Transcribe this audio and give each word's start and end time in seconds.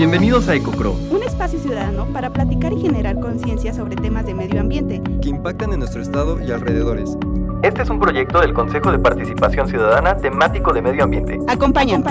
Bienvenidos 0.00 0.48
a 0.48 0.54
EcoCro, 0.54 0.92
un 0.92 1.22
espacio 1.22 1.60
ciudadano 1.60 2.10
para 2.10 2.32
platicar 2.32 2.72
y 2.72 2.80
generar 2.80 3.20
conciencia 3.20 3.74
sobre 3.74 3.96
temas 3.96 4.24
de 4.24 4.32
medio 4.32 4.58
ambiente 4.58 5.02
que 5.20 5.28
impactan 5.28 5.74
en 5.74 5.80
nuestro 5.80 6.00
estado 6.00 6.40
y 6.40 6.50
alrededores. 6.50 7.18
Este 7.62 7.82
es 7.82 7.90
un 7.90 8.00
proyecto 8.00 8.40
del 8.40 8.54
Consejo 8.54 8.92
de 8.92 8.98
Participación 8.98 9.68
Ciudadana 9.68 10.16
temático 10.16 10.72
de 10.72 10.80
medio 10.80 11.04
ambiente. 11.04 11.38
Acompañan. 11.48 12.02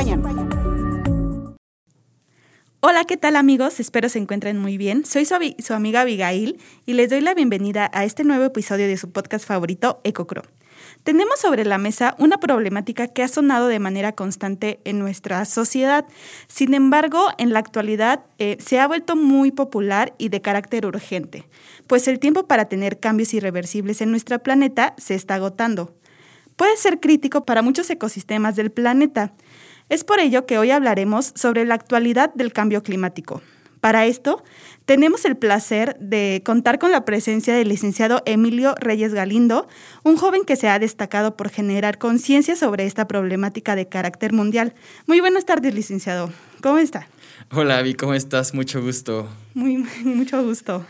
Hola, 2.81 3.05
¿qué 3.05 3.17
tal 3.17 3.35
amigos? 3.35 3.79
Espero 3.79 4.07
se 4.07 4.19
encuentren 4.19 4.59
muy 4.59 4.77
bien. 4.77 5.03
Soy 5.03 5.25
su, 5.25 5.33
su, 5.57 5.73
amiga 5.73 6.01
Abigail 6.01 6.59
y 6.85 6.93
les 6.93 7.09
doy 7.09 7.21
la 7.21 7.33
bienvenida 7.33 7.89
a 7.91 8.05
este 8.05 8.23
nuevo 8.23 8.43
episodio 8.43 8.85
de 8.85 8.97
su 8.97 9.11
podcast 9.11 9.47
favorito, 9.47 9.99
EcoCro. 10.03 10.43
Tenemos 11.09 11.39
sobre 11.39 11.65
la 11.65 11.79
mesa 11.79 12.13
una 12.19 12.37
problemática 12.37 13.07
que 13.07 13.23
ha 13.23 13.27
sonado 13.27 13.67
de 13.67 13.79
manera 13.79 14.11
constante 14.11 14.79
en 14.83 14.99
nuestra 14.99 15.43
sociedad. 15.45 16.05
Sin 16.47 16.75
embargo, 16.75 17.29
en 17.39 17.51
la 17.51 17.57
actualidad 17.57 18.25
eh, 18.37 18.57
se 18.59 18.79
ha 18.79 18.87
vuelto 18.87 19.15
muy 19.15 19.49
popular 19.49 20.13
y 20.19 20.29
de 20.29 20.43
carácter 20.43 20.85
urgente, 20.85 21.49
pues 21.87 22.07
el 22.07 22.19
tiempo 22.19 22.45
para 22.45 22.65
tener 22.65 22.99
cambios 22.99 23.33
irreversibles 23.33 24.01
en 24.01 24.11
nuestro 24.11 24.37
planeta 24.37 24.93
se 24.99 25.15
está 25.15 25.33
agotando. 25.33 25.95
Puede 26.55 26.77
ser 26.77 26.99
crítico 26.99 27.43
para 27.43 27.63
muchos 27.63 27.89
ecosistemas 27.89 28.55
del 28.55 28.69
planeta. 28.69 29.33
Es 29.89 30.03
por 30.03 30.19
ello 30.19 30.45
que 30.45 30.59
hoy 30.59 30.69
hablaremos 30.69 31.33
sobre 31.33 31.65
la 31.65 31.73
actualidad 31.73 32.31
del 32.35 32.53
cambio 32.53 32.83
climático. 32.83 33.41
Para 33.81 34.05
esto, 34.05 34.43
tenemos 34.85 35.23
el 35.25 35.37
placer 35.37 35.97
de 35.99 36.41
contar 36.43 36.79
con 36.79 36.91
la 36.91 37.05
presencia 37.05 37.53
del 37.53 37.69
licenciado 37.69 38.21
Emilio 38.25 38.75
Reyes 38.79 39.13
Galindo, 39.13 39.67
un 40.03 40.17
joven 40.17 40.43
que 40.43 40.55
se 40.55 40.67
ha 40.67 40.79
destacado 40.79 41.37
por 41.37 41.49
generar 41.49 41.97
conciencia 41.97 42.55
sobre 42.55 42.85
esta 42.85 43.07
problemática 43.07 43.75
de 43.75 43.87
carácter 43.87 44.33
mundial. 44.33 44.73
Muy 45.07 45.19
buenas 45.21 45.45
tardes, 45.45 45.73
licenciado. 45.73 46.31
¿Cómo 46.61 46.77
está? 46.77 47.07
Hola, 47.51 47.77
Avi, 47.77 47.93
¿cómo 47.93 48.13
estás? 48.13 48.53
Mucho 48.53 48.81
gusto. 48.81 49.29
Muy, 49.53 49.77
mucho 50.03 50.43
gusto. 50.43 50.85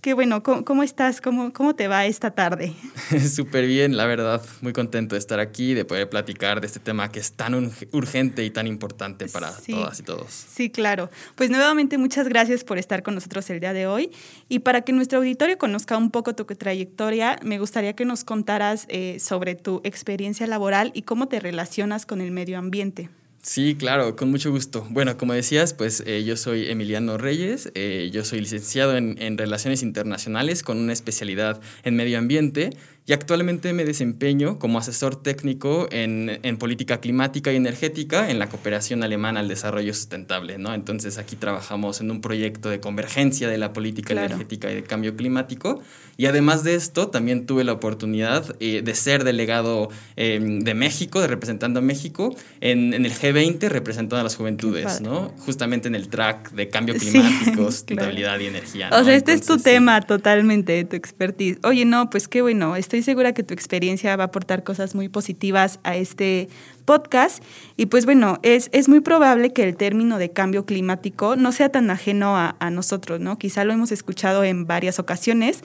Qué 0.00 0.14
bueno, 0.14 0.42
¿cómo, 0.42 0.82
estás? 0.82 1.20
¿Cómo, 1.20 1.52
¿Cómo 1.52 1.74
te 1.74 1.88
va 1.88 2.06
esta 2.06 2.30
tarde? 2.30 2.72
Súper 3.28 3.66
bien, 3.66 3.96
la 3.96 4.06
verdad. 4.06 4.40
Muy 4.60 4.72
contento 4.72 5.16
de 5.16 5.18
estar 5.18 5.40
aquí, 5.40 5.74
de 5.74 5.84
poder 5.84 6.08
platicar 6.08 6.60
de 6.60 6.68
este 6.68 6.78
tema 6.78 7.10
que 7.10 7.18
es 7.18 7.32
tan 7.32 7.72
urgente 7.92 8.44
y 8.44 8.50
tan 8.50 8.66
importante 8.66 9.26
para 9.26 9.52
todas 9.52 9.98
y 9.98 10.02
todos. 10.04 10.30
Sí, 10.30 10.70
claro. 10.70 11.10
Pues 11.34 11.50
nuevamente 11.50 11.98
muchas 11.98 12.28
gracias 12.28 12.62
por 12.62 12.78
estar 12.78 13.02
con 13.02 13.14
nosotros 13.14 13.50
el 13.50 13.58
día 13.58 13.72
de 13.72 13.88
hoy. 13.88 14.12
Y 14.48 14.60
para 14.60 14.82
que 14.82 14.92
nuestro 14.92 15.18
auditorio 15.18 15.58
conozca 15.58 15.96
un 15.96 16.10
poco 16.10 16.34
tu 16.34 16.44
trayectoria, 16.44 17.38
me 17.42 17.58
gustaría 17.58 17.94
que 17.94 18.04
nos 18.04 18.22
contaras 18.22 18.86
eh, 18.88 19.18
sobre 19.18 19.56
tu 19.56 19.80
experiencia 19.82 20.46
laboral 20.46 20.92
y 20.94 21.02
cómo 21.02 21.26
te 21.26 21.40
relacionas 21.40 22.06
con 22.06 22.20
el 22.20 22.30
medio 22.30 22.58
ambiente. 22.58 23.08
Sí, 23.46 23.76
claro, 23.76 24.16
con 24.16 24.32
mucho 24.32 24.50
gusto. 24.50 24.84
Bueno, 24.90 25.16
como 25.16 25.32
decías, 25.32 25.72
pues 25.72 26.02
eh, 26.04 26.24
yo 26.24 26.36
soy 26.36 26.68
Emiliano 26.68 27.16
Reyes, 27.16 27.70
eh, 27.76 28.10
yo 28.12 28.24
soy 28.24 28.40
licenciado 28.40 28.96
en, 28.96 29.22
en, 29.22 29.38
Relaciones 29.38 29.84
Internacionales 29.84 30.64
con 30.64 30.78
una 30.78 30.92
especialidad 30.92 31.60
en 31.84 31.94
Medio 31.94 32.18
Ambiente 32.18 32.70
y 33.08 33.12
actualmente 33.12 33.72
me 33.72 33.84
desempeño 33.84 34.58
como 34.58 34.78
asesor 34.78 35.22
técnico 35.22 35.86
en, 35.92 36.40
en, 36.42 36.56
política 36.56 37.00
climática 37.00 37.52
y 37.52 37.56
energética 37.56 38.30
en 38.30 38.40
la 38.40 38.48
cooperación 38.48 39.04
alemana 39.04 39.40
al 39.40 39.48
desarrollo 39.48 39.94
sustentable, 39.94 40.58
¿no? 40.58 40.74
Entonces 40.74 41.16
aquí 41.16 41.36
trabajamos 41.36 42.00
en 42.00 42.10
un 42.10 42.20
proyecto 42.20 42.68
de 42.68 42.80
convergencia 42.80 43.48
de 43.48 43.58
la 43.58 43.72
política 43.72 44.12
energética 44.12 44.72
y 44.72 44.74
de 44.74 44.82
cambio 44.82 45.14
climático 45.14 45.80
y 46.16 46.26
además 46.26 46.64
de 46.64 46.74
esto 46.74 47.08
también 47.08 47.46
tuve 47.46 47.62
la 47.62 47.72
oportunidad 47.72 48.56
eh, 48.58 48.82
de 48.82 48.94
ser 48.94 49.22
delegado 49.22 49.88
eh, 50.16 50.40
de 50.42 50.74
México, 50.74 51.20
de 51.20 51.28
representando 51.28 51.78
a 51.78 51.82
México 51.82 52.34
en, 52.60 52.92
en, 52.92 53.04
el 53.04 53.12
G20 53.12 53.68
representando 53.68 54.16
a 54.16 54.22
las 54.24 54.34
juventudes, 54.34 55.00
¿no? 55.00 55.32
Justamente 55.38 55.86
en 55.86 55.94
el 55.94 56.08
track 56.08 56.50
de 56.52 56.68
cambio 56.70 56.94
climático, 56.98 57.70
sustentabilidad 57.70 58.40
y 58.40 58.46
energía. 58.46 58.90
O 58.92 59.04
sea, 59.04 59.14
este 59.14 59.32
es 59.32 59.46
tu 59.46 59.58
tema 59.58 60.00
totalmente, 60.00 60.82
tu 60.84 60.96
expertise. 60.96 61.58
Oye, 61.62 61.84
no, 61.84 62.10
pues 62.10 62.26
qué 62.26 62.42
bueno, 62.42 62.74
estoy 62.74 62.95
estoy 62.96 63.12
segura 63.12 63.34
que 63.34 63.42
tu 63.42 63.52
experiencia 63.52 64.16
va 64.16 64.24
a 64.24 64.26
aportar 64.26 64.64
cosas 64.64 64.94
muy 64.94 65.08
positivas 65.08 65.80
a 65.82 65.96
este 65.96 66.48
podcast. 66.86 67.42
Y 67.76 67.86
pues 67.86 68.06
bueno, 68.06 68.38
es, 68.42 68.70
es 68.72 68.88
muy 68.88 69.00
probable 69.00 69.52
que 69.52 69.64
el 69.64 69.76
término 69.76 70.18
de 70.18 70.30
cambio 70.30 70.64
climático 70.64 71.36
no 71.36 71.52
sea 71.52 71.68
tan 71.68 71.90
ajeno 71.90 72.36
a, 72.36 72.54
nosotros, 72.70 73.20
¿no? 73.20 73.38
Quizá 73.38 73.64
lo 73.64 73.72
hemos 73.72 73.92
escuchado 73.92 74.44
en 74.44 74.66
varias 74.66 74.98
ocasiones, 74.98 75.62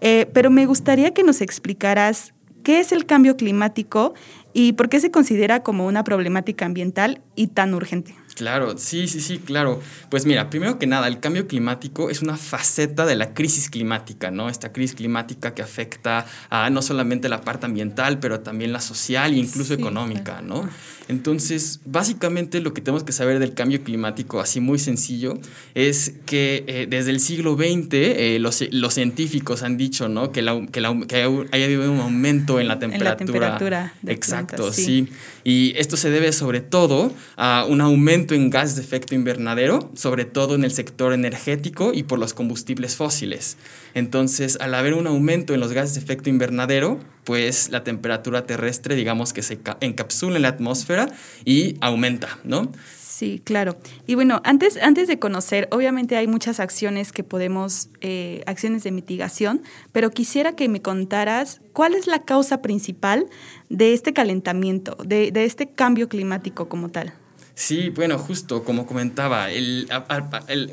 eh, 0.00 0.26
pero 0.32 0.50
me 0.50 0.66
gustaría 0.66 1.12
que 1.12 1.24
nos 1.24 1.40
explicaras 1.40 2.32
qué 2.62 2.80
es 2.80 2.92
el 2.92 3.06
cambio 3.06 3.36
climático 3.36 4.14
y 4.52 4.72
por 4.72 4.88
qué 4.88 5.00
se 5.00 5.10
considera 5.10 5.62
como 5.62 5.86
una 5.86 6.04
problemática 6.04 6.64
ambiental 6.64 7.20
y 7.34 7.48
tan 7.48 7.74
urgente. 7.74 8.14
Claro, 8.38 8.78
sí, 8.78 9.08
sí, 9.08 9.20
sí, 9.20 9.40
claro. 9.40 9.80
Pues 10.10 10.24
mira, 10.24 10.48
primero 10.48 10.78
que 10.78 10.86
nada, 10.86 11.08
el 11.08 11.18
cambio 11.18 11.48
climático 11.48 12.08
es 12.08 12.22
una 12.22 12.36
faceta 12.36 13.04
de 13.04 13.16
la 13.16 13.34
crisis 13.34 13.68
climática, 13.68 14.30
¿no? 14.30 14.48
Esta 14.48 14.72
crisis 14.72 14.94
climática 14.94 15.54
que 15.54 15.62
afecta 15.62 16.24
a 16.48 16.70
no 16.70 16.80
solamente 16.80 17.28
la 17.28 17.40
parte 17.40 17.66
ambiental, 17.66 18.20
pero 18.20 18.38
también 18.38 18.72
la 18.72 18.80
social 18.80 19.32
e 19.32 19.38
incluso 19.38 19.74
económica, 19.74 20.40
¿no? 20.40 20.70
Entonces, 21.08 21.80
básicamente 21.86 22.60
lo 22.60 22.74
que 22.74 22.82
tenemos 22.82 23.02
que 23.02 23.12
saber 23.12 23.38
del 23.38 23.54
cambio 23.54 23.82
climático, 23.82 24.40
así 24.40 24.60
muy 24.60 24.78
sencillo, 24.78 25.38
es 25.74 26.14
que 26.26 26.64
eh, 26.66 26.86
desde 26.88 27.10
el 27.10 27.20
siglo 27.20 27.56
XX 27.56 27.88
eh, 27.92 28.38
los, 28.40 28.62
los, 28.70 28.94
científicos 28.94 29.62
han 29.62 29.78
dicho, 29.78 30.08
¿no? 30.08 30.32
Que, 30.32 30.42
la, 30.42 30.66
que, 30.66 30.80
la, 30.80 30.94
que 31.08 31.16
haya 31.16 31.64
habido 31.64 31.90
un 31.90 32.00
aumento 32.00 32.60
en 32.60 32.68
la 32.68 32.78
temperatura. 32.78 33.10
En 33.10 33.26
la 33.26 33.32
temperatura. 33.32 33.94
Exacto, 34.06 34.72
sí. 34.72 35.08
Y 35.44 35.72
esto 35.76 35.96
se 35.96 36.10
debe 36.10 36.32
sobre 36.32 36.60
todo 36.60 37.12
a 37.36 37.64
un 37.66 37.80
aumento 37.80 38.34
en 38.34 38.50
gases 38.50 38.76
de 38.76 38.82
efecto 38.82 39.14
invernadero, 39.14 39.90
sobre 39.94 40.26
todo 40.26 40.54
en 40.54 40.64
el 40.64 40.72
sector 40.72 41.14
energético 41.14 41.92
y 41.94 42.02
por 42.02 42.18
los 42.18 42.34
combustibles 42.34 42.96
fósiles. 42.96 43.56
Entonces, 43.94 44.58
al 44.60 44.74
haber 44.74 44.92
un 44.92 45.06
aumento 45.06 45.54
en 45.54 45.60
los 45.60 45.72
gases 45.72 45.94
de 45.94 46.00
efecto 46.00 46.28
invernadero, 46.28 47.00
pues 47.28 47.68
la 47.68 47.84
temperatura 47.84 48.44
terrestre, 48.44 48.94
digamos 48.94 49.34
que 49.34 49.42
se 49.42 49.60
encapsula 49.82 50.36
en 50.36 50.42
la 50.42 50.48
atmósfera 50.48 51.10
y 51.44 51.76
aumenta, 51.82 52.38
¿no? 52.42 52.72
Sí, 52.96 53.42
claro. 53.44 53.76
Y 54.06 54.14
bueno, 54.14 54.40
antes, 54.44 54.78
antes 54.78 55.08
de 55.08 55.18
conocer, 55.18 55.68
obviamente 55.70 56.16
hay 56.16 56.26
muchas 56.26 56.58
acciones 56.58 57.12
que 57.12 57.24
podemos, 57.24 57.90
eh, 58.00 58.42
acciones 58.46 58.82
de 58.82 58.92
mitigación, 58.92 59.60
pero 59.92 60.10
quisiera 60.10 60.56
que 60.56 60.70
me 60.70 60.80
contaras 60.80 61.60
cuál 61.74 61.94
es 61.94 62.06
la 62.06 62.24
causa 62.24 62.62
principal 62.62 63.26
de 63.68 63.92
este 63.92 64.14
calentamiento, 64.14 64.96
de, 65.04 65.30
de 65.30 65.44
este 65.44 65.68
cambio 65.68 66.08
climático 66.08 66.70
como 66.70 66.88
tal. 66.88 67.12
Sí, 67.58 67.88
bueno, 67.88 68.18
justo 68.18 68.62
como 68.62 68.86
comentaba, 68.86 69.50
el, 69.50 69.88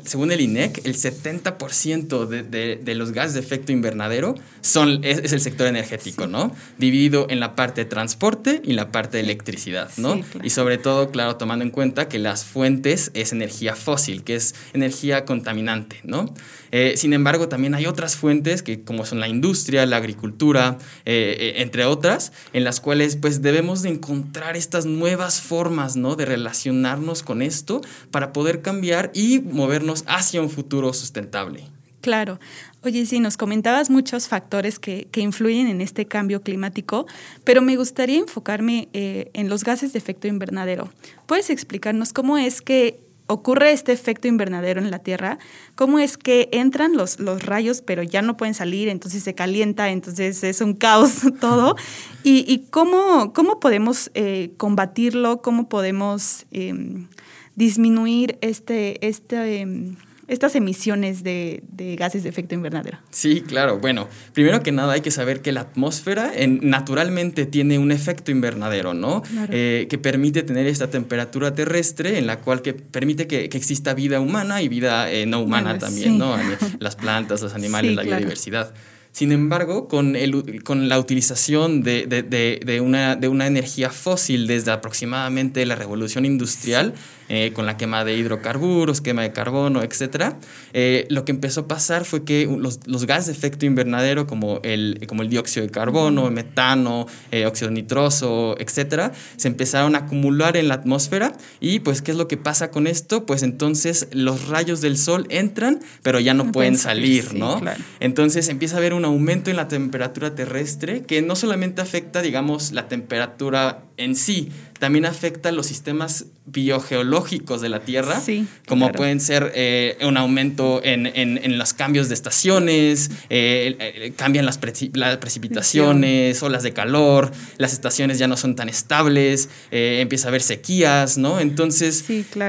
según 0.04 0.30
el 0.30 0.40
INEC, 0.40 0.86
el 0.86 0.94
70% 0.94 2.26
de, 2.26 2.44
de, 2.44 2.76
de, 2.76 2.94
los 2.94 3.10
gases 3.10 3.34
de 3.34 3.40
efecto 3.40 3.72
invernadero 3.72 4.36
son, 4.60 5.00
es, 5.02 5.32
el 5.32 5.40
sector 5.40 5.66
energético, 5.66 6.28
¿no? 6.28 6.54
Dividido 6.78 7.26
en 7.28 7.40
la 7.40 7.56
parte 7.56 7.82
de 7.82 7.90
transporte 7.90 8.62
y 8.64 8.74
la 8.74 8.92
parte 8.92 9.16
de 9.16 9.24
electricidad, 9.24 9.90
¿no? 9.96 10.20
Y 10.44 10.50
sobre 10.50 10.78
todo, 10.78 11.10
claro, 11.10 11.34
tomando 11.34 11.64
en 11.64 11.72
cuenta 11.72 12.06
que 12.08 12.20
las 12.20 12.44
fuentes 12.44 13.10
es 13.14 13.32
energía 13.32 13.74
fósil, 13.74 14.22
que 14.22 14.36
es 14.36 14.54
energía 14.72 15.24
contaminante, 15.24 15.98
¿no? 16.04 16.32
Eh, 16.70 16.94
sin 16.96 17.12
embargo, 17.12 17.48
también 17.48 17.74
hay 17.74 17.86
otras 17.86 18.16
fuentes 18.16 18.62
que 18.62 18.82
como 18.82 19.06
son 19.06 19.18
la 19.18 19.28
industria, 19.28 19.86
la 19.86 19.96
agricultura, 19.96 20.78
eh, 21.04 21.36
eh, 21.38 21.62
entre 21.62 21.84
otras, 21.84 22.32
en 22.52 22.64
las 22.64 22.80
cuales 22.80 23.16
pues 23.16 23.42
debemos 23.42 23.82
de 23.82 23.90
encontrar 23.90 24.56
estas 24.56 24.86
nuevas 24.86 25.40
formas, 25.40 25.96
¿no? 25.96 26.16
De 26.16 26.26
relación 26.26 26.75
con 27.24 27.42
esto 27.42 27.80
para 28.10 28.32
poder 28.32 28.62
cambiar 28.62 29.10
y 29.14 29.40
movernos 29.40 30.04
hacia 30.06 30.40
un 30.40 30.50
futuro 30.50 30.92
sustentable. 30.92 31.64
Claro. 32.00 32.38
Oye, 32.82 33.04
sí, 33.04 33.18
nos 33.18 33.36
comentabas 33.36 33.90
muchos 33.90 34.28
factores 34.28 34.78
que, 34.78 35.08
influyen 35.16 35.66
en 35.66 35.80
este 35.80 36.06
cambio 36.06 36.40
climático, 36.40 37.06
pero 37.42 37.62
me 37.62 37.76
gustaría 37.76 38.18
enfocarme 38.18 38.88
eh, 38.92 39.30
en 39.32 39.48
los 39.48 39.64
gases 39.64 39.92
de 39.92 39.98
efecto 39.98 40.28
invernadero. 40.28 40.88
¿Puedes 41.26 41.50
explicarnos 41.50 42.12
cómo 42.12 42.38
es 42.38 42.62
que 42.62 43.00
ocurre 43.26 43.72
este 43.72 43.92
efecto 43.92 44.28
invernadero 44.28 44.80
en 44.80 44.90
la 44.90 45.00
Tierra, 45.00 45.38
cómo 45.74 45.98
es 45.98 46.16
que 46.16 46.48
entran 46.52 46.96
los, 46.96 47.18
los 47.18 47.44
rayos, 47.44 47.82
pero 47.82 48.02
ya 48.02 48.22
no 48.22 48.36
pueden 48.36 48.54
salir, 48.54 48.88
entonces 48.88 49.22
se 49.22 49.34
calienta, 49.34 49.90
entonces 49.90 50.42
es 50.44 50.60
un 50.60 50.74
caos 50.74 51.22
todo, 51.40 51.76
y, 52.22 52.64
cómo, 52.70 53.32
cómo, 53.32 53.60
podemos 53.60 54.10
eh, 54.14 54.50
combatirlo, 54.56 55.42
cómo 55.42 55.68
podemos 55.68 56.44
em, 56.50 57.06
disminuir 57.54 58.36
este, 58.40 59.06
este 59.06 59.60
em, 59.60 59.96
estas 60.28 60.56
emisiones 60.56 61.22
de, 61.22 61.62
gases 61.98 62.22
de 62.22 62.28
efecto 62.28 62.54
invernadero? 62.54 62.98
Sí, 63.10 63.42
claro. 63.42 63.78
Bueno, 63.78 64.08
primero 64.32 64.62
que 64.62 64.72
nada 64.72 64.94
hay 64.94 65.00
que 65.00 65.10
saber 65.10 65.40
que 65.42 65.52
la 65.52 65.62
atmósfera 65.62 66.32
naturalmente 66.46 67.46
tiene 67.46 67.78
un 67.78 67.92
efecto 67.92 68.30
invernadero, 68.30 68.94
¿no? 68.94 69.22
Eh, 69.50 69.86
que 69.88 69.98
permite 69.98 70.42
tener 70.42 70.66
esta 70.66 70.90
temperatura 70.90 71.54
terrestre 71.54 72.18
en 72.18 72.26
la 72.26 72.40
cual 72.40 72.62
que 72.62 72.74
permite 72.74 73.26
que, 73.26 73.44
exista 73.56 73.94
vida 73.94 74.20
humana 74.20 74.60
y 74.60 74.68
vida 74.68 75.10
eh, 75.10 75.24
no 75.24 75.40
humana 75.40 75.78
también, 75.78 76.18
¿no? 76.18 76.36
Las 76.78 76.96
plantas, 76.96 77.40
los 77.40 77.54
animales, 77.54 77.94
la 77.94 78.02
biodiversidad. 78.02 78.74
Sin 79.16 79.32
embargo, 79.32 79.88
con, 79.88 80.14
el, 80.14 80.62
con 80.62 80.90
la 80.90 80.98
utilización 80.98 81.82
de, 81.82 82.06
de, 82.06 82.22
de, 82.62 82.80
una, 82.82 83.16
de 83.16 83.28
una 83.28 83.46
energía 83.46 83.88
fósil 83.88 84.46
desde 84.46 84.72
aproximadamente 84.72 85.64
la 85.64 85.74
revolución 85.74 86.26
industrial, 86.26 86.92
eh, 87.28 87.52
con 87.52 87.66
la 87.66 87.76
quema 87.76 88.04
de 88.04 88.16
hidrocarburos, 88.16 89.00
quema 89.00 89.22
de 89.22 89.32
carbono, 89.32 89.82
etc., 89.82 90.34
eh, 90.72 91.06
lo 91.10 91.24
que 91.24 91.32
empezó 91.32 91.62
a 91.62 91.68
pasar 91.68 92.04
fue 92.04 92.24
que 92.24 92.46
los, 92.46 92.80
los, 92.86 93.06
gases 93.06 93.26
de 93.26 93.32
efecto 93.32 93.66
invernadero 93.66 94.26
como 94.26 94.60
el, 94.62 95.00
como 95.06 95.22
el 95.22 95.28
dióxido 95.28 95.66
de 95.66 95.72
carbono, 95.72 96.30
metano, 96.30 97.06
eh, 97.32 97.46
óxido 97.46 97.70
nitroso, 97.70 98.56
etc., 98.58 99.12
se 99.36 99.48
empezaron 99.48 99.94
a 99.94 99.98
acumular 99.98 100.56
en 100.56 100.68
la 100.68 100.74
atmósfera 100.74 101.32
y 101.60 101.80
pues 101.80 102.02
¿qué 102.02 102.12
es 102.12 102.16
lo 102.16 102.28
que 102.28 102.36
pasa 102.36 102.70
con 102.70 102.86
esto? 102.86 103.26
Pues 103.26 103.42
entonces 103.42 104.08
los 104.12 104.48
rayos 104.48 104.80
del 104.80 104.96
sol 104.96 105.26
entran, 105.30 105.80
pero 106.02 106.20
ya 106.20 106.34
no, 106.34 106.52
pueden 106.52 106.78
salir, 106.78 107.34
¿no? 107.34 107.60
Entonces 108.00 108.48
empieza 108.48 108.76
a 108.76 108.78
haber 108.78 108.94
un 108.94 109.04
aumento 109.04 109.50
en 109.50 109.56
la 109.56 109.68
temperatura 109.68 110.34
terrestre 110.34 111.02
que 111.02 111.22
no 111.22 111.34
solamente 111.36 111.82
afecta, 111.82 112.22
digamos, 112.22 112.72
la 112.72 112.88
temperatura 112.88 113.85
en 113.96 114.14
sí, 114.14 114.50
también 114.78 115.06
afecta 115.06 115.52
los 115.52 115.66
sistemas 115.66 116.26
biogeológicos 116.44 117.60
de 117.60 117.68
la 117.68 117.80
Tierra, 117.80 118.22
como 118.68 118.92
pueden 118.92 119.20
ser 119.20 119.52
eh, 119.54 119.96
un 120.02 120.16
aumento 120.16 120.80
en, 120.84 121.06
en, 121.06 121.58
los 121.58 121.72
cambios 121.72 122.08
de 122.08 122.14
estaciones, 122.14 123.10
eh, 123.30 123.76
eh, 123.78 124.12
cambian 124.16 124.44
las, 124.46 124.58
precipitaciones, 124.58 126.42
olas 126.42 126.62
de 126.62 126.72
calor, 126.72 127.32
las 127.56 127.72
estaciones 127.72 128.18
ya 128.18 128.28
no 128.28 128.36
son 128.36 128.54
tan 128.54 128.68
estables, 128.68 129.48
empieza 129.70 130.28
a 130.28 130.30
haber 130.30 130.42
sequías, 130.42 131.18
¿no? 131.18 131.40
Entonces, 131.40 132.04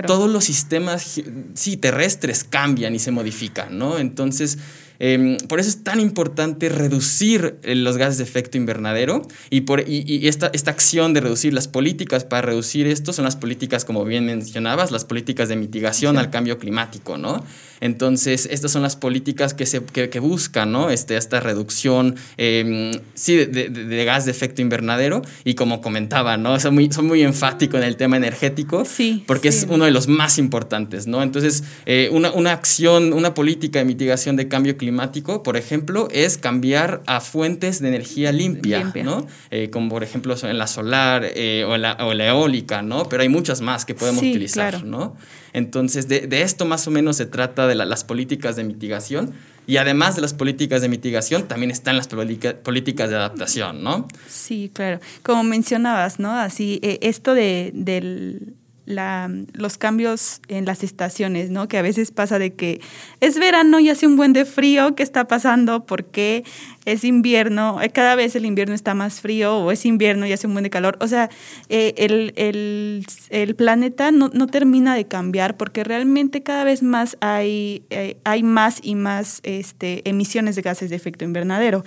todos 0.06 0.30
los 0.30 0.44
sistemas 0.44 1.22
sí, 1.54 1.78
terrestres 1.78 2.44
cambian 2.44 2.94
y 2.94 3.00
se 3.00 3.12
modifican, 3.12 3.78
¿no? 3.78 3.98
Entonces, 3.98 4.60
Em, 5.00 5.38
por 5.48 5.60
eso 5.60 5.70
es 5.70 5.84
tan 5.84 6.00
importante 6.00 6.70
reducir 6.70 7.60
eh, 7.64 7.76
los 7.76 7.98
gases 7.98 8.18
de 8.18 8.24
efecto 8.24 8.58
invernadero 8.58 9.22
y, 9.50 9.62
por, 9.62 9.84
y, 9.88 10.28
esta, 10.28 10.50
esta 10.54 10.72
acción 10.72 11.14
de 11.14 11.22
reducir 11.22 11.54
las 11.54 11.68
políticas 11.68 12.26
para 12.26 12.42
reducir 12.42 12.88
esto 12.88 13.14
son 13.14 13.26
las 13.26 13.36
políticas, 13.36 13.86
como 13.86 14.06
bien 14.06 14.26
mencionabas, 14.26 14.92
las 14.92 15.06
políticas 15.06 15.50
de 15.50 15.56
mitigación 15.56 16.18
al 16.18 16.30
cambio 16.30 16.58
climático, 16.58 17.18
¿no? 17.18 17.44
Entonces, 17.80 18.48
estas 18.52 18.72
son 18.72 18.82
las 18.82 18.96
políticas 18.96 19.54
que, 19.54 19.66
se, 19.66 19.84
que, 19.84 20.20
buscan, 20.20 20.72
¿no? 20.72 20.90
Este, 20.90 21.16
esta 21.16 21.40
reducción, 21.40 22.16
em, 22.38 22.92
sí, 23.14 23.36
de, 23.36 23.70
de, 23.70 24.06
gas 24.06 24.26
de 24.26 24.32
efecto 24.32 24.62
invernadero 24.62 25.22
y 25.44 25.54
como 25.54 25.82
comentaba, 25.82 26.38
¿no? 26.38 26.60
Son 26.60 26.74
muy, 26.74 26.92
son 26.92 27.06
muy 27.06 27.22
enfático 27.22 27.78
en 27.78 27.84
el 27.84 27.98
tema 27.98 28.18
energético 28.18 28.84
sí, 28.84 29.24
porque 29.28 29.50
es 29.50 29.68
uno 29.70 29.86
de 29.86 29.92
los 29.92 30.08
más 30.08 30.40
importantes, 30.40 31.06
¿no? 31.06 31.22
Entonces, 31.22 31.64
eh, 31.86 32.10
una, 32.12 32.32
una 32.32 32.52
acción, 32.52 33.14
una 33.14 33.36
política 33.36 33.80
de 33.80 33.86
mitigación 33.86 34.36
de 34.36 34.48
cambio 34.48 34.76
climático 34.76 34.88
climático, 34.88 35.44
por 35.44 35.58
ejemplo, 35.58 36.08
es 36.12 36.38
cambiar 36.38 37.02
a 37.08 37.20
fuentes 37.20 37.82
de 37.82 37.90
energía 37.90 38.32
limpia, 38.32 38.90
¿no? 39.04 39.28
Eh, 39.52 39.70
como 39.70 39.90
por 39.90 40.02
ejemplo 40.02 40.34
en 40.42 40.58
la 40.58 40.66
solar 40.68 41.26
eh, 41.36 41.66
o, 41.68 41.76
la, 41.76 41.98
o, 42.00 42.14
la, 42.14 42.28
eólica, 42.28 42.82
¿no? 42.82 43.04
Pero 43.10 43.22
hay 43.22 43.28
muchas 43.28 43.60
más 43.60 43.84
que 43.84 43.94
podemos 43.94 44.22
utilizar, 44.22 44.86
¿no? 44.86 45.18
Entonces, 45.54 46.08
de, 46.08 46.28
de, 46.28 46.42
esto 46.42 46.66
más 46.66 46.88
o 46.88 46.92
menos 46.92 47.18
se 47.18 47.26
trata 47.26 47.68
de 47.68 47.76
las 47.76 48.04
políticas 48.04 48.56
de 48.56 48.64
mitigación. 48.64 49.34
Y 49.68 49.78
además 49.78 50.16
de 50.16 50.22
las 50.22 50.34
políticas 50.34 50.82
de 50.82 50.88
mitigación, 50.88 51.48
también 51.48 51.72
están 51.72 51.98
las 51.98 52.08
políticas 52.08 53.10
de 53.10 53.16
adaptación, 53.18 53.84
¿no? 53.84 54.08
Sí, 54.30 54.72
claro. 54.74 55.02
Como 55.24 55.44
mencionabas, 55.44 56.20
¿no? 56.20 56.32
Así, 56.32 56.80
eh, 56.82 57.00
esto 57.02 57.34
de, 57.34 57.72
del 57.74 58.56
la, 58.88 59.30
los 59.54 59.78
cambios 59.78 60.42
en 60.48 60.66
las 60.66 60.82
estaciones, 60.82 61.50
¿no? 61.50 61.68
Que 61.68 61.78
a 61.78 61.82
veces 61.82 62.12
pasa 62.12 62.40
de 62.40 62.54
que 62.54 62.80
es 63.20 63.38
verano 63.38 63.80
y 63.82 63.90
hace 63.90 64.08
un 64.08 64.16
buen 64.16 64.32
de 64.32 64.46
frío, 64.46 64.96
¿qué 64.96 65.04
está 65.04 65.28
pasando? 65.28 65.86
¿Por 65.86 66.06
qué 66.06 66.46
es 66.86 67.04
invierno? 67.04 67.82
Eh, 67.82 67.90
cada 67.90 68.16
vez 68.16 68.36
el 68.38 68.46
invierno 68.46 68.74
está 68.74 68.94
más 68.94 69.20
frío 69.20 69.58
o 69.58 69.72
es 69.74 69.86
invierno 69.86 70.26
y 70.26 70.32
hace 70.32 70.48
un 70.48 70.54
buen 70.54 70.64
de 70.64 70.70
calor. 70.70 70.98
O 71.02 71.08
sea, 71.08 71.30
eh, 71.68 71.94
el, 71.98 72.34
el, 72.38 73.06
el, 73.30 73.56
planeta 73.56 74.12
no, 74.12 74.30
no, 74.34 74.48
termina 74.48 74.96
de 74.96 75.06
cambiar 75.06 75.58
porque 75.58 75.84
realmente 75.84 76.42
cada 76.42 76.64
vez 76.64 76.82
más 76.82 77.18
hay, 77.20 77.84
eh, 77.90 78.16
hay 78.24 78.42
más 78.42 78.80
y 78.82 78.96
más 78.96 79.42
este, 79.44 80.08
emisiones 80.10 80.56
de 80.56 80.62
gases 80.62 80.90
de 80.90 80.96
efecto 80.96 81.26
invernadero. 81.26 81.84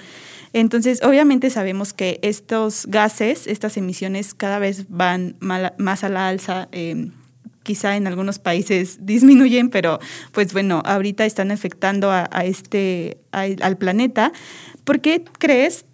Entonces, 0.52 1.00
obviamente 1.02 1.50
sabemos 1.50 1.92
que 1.92 2.18
estos 2.22 2.86
gases, 2.86 3.46
estas 3.46 3.76
emisiones 3.76 4.34
cada 4.34 4.58
vez 4.58 4.86
van 4.88 5.36
más 5.40 6.04
a 6.04 6.08
la 6.08 6.28
alza. 6.28 6.68
Em, 6.72 7.12
quizá 7.62 7.96
en 7.96 8.06
algunos 8.06 8.38
países 8.38 8.98
disminuyen, 9.06 9.70
pero 9.70 10.00
pues 10.32 10.52
bueno, 10.52 10.82
ahorita 10.84 11.24
están 11.24 11.50
afectando 11.50 12.10
a, 12.10 12.26
este, 12.44 13.18
al 13.32 13.76
planeta. 13.76 14.32
¿Por 14.84 15.00
qué 15.00 15.24
crees? 15.38 15.84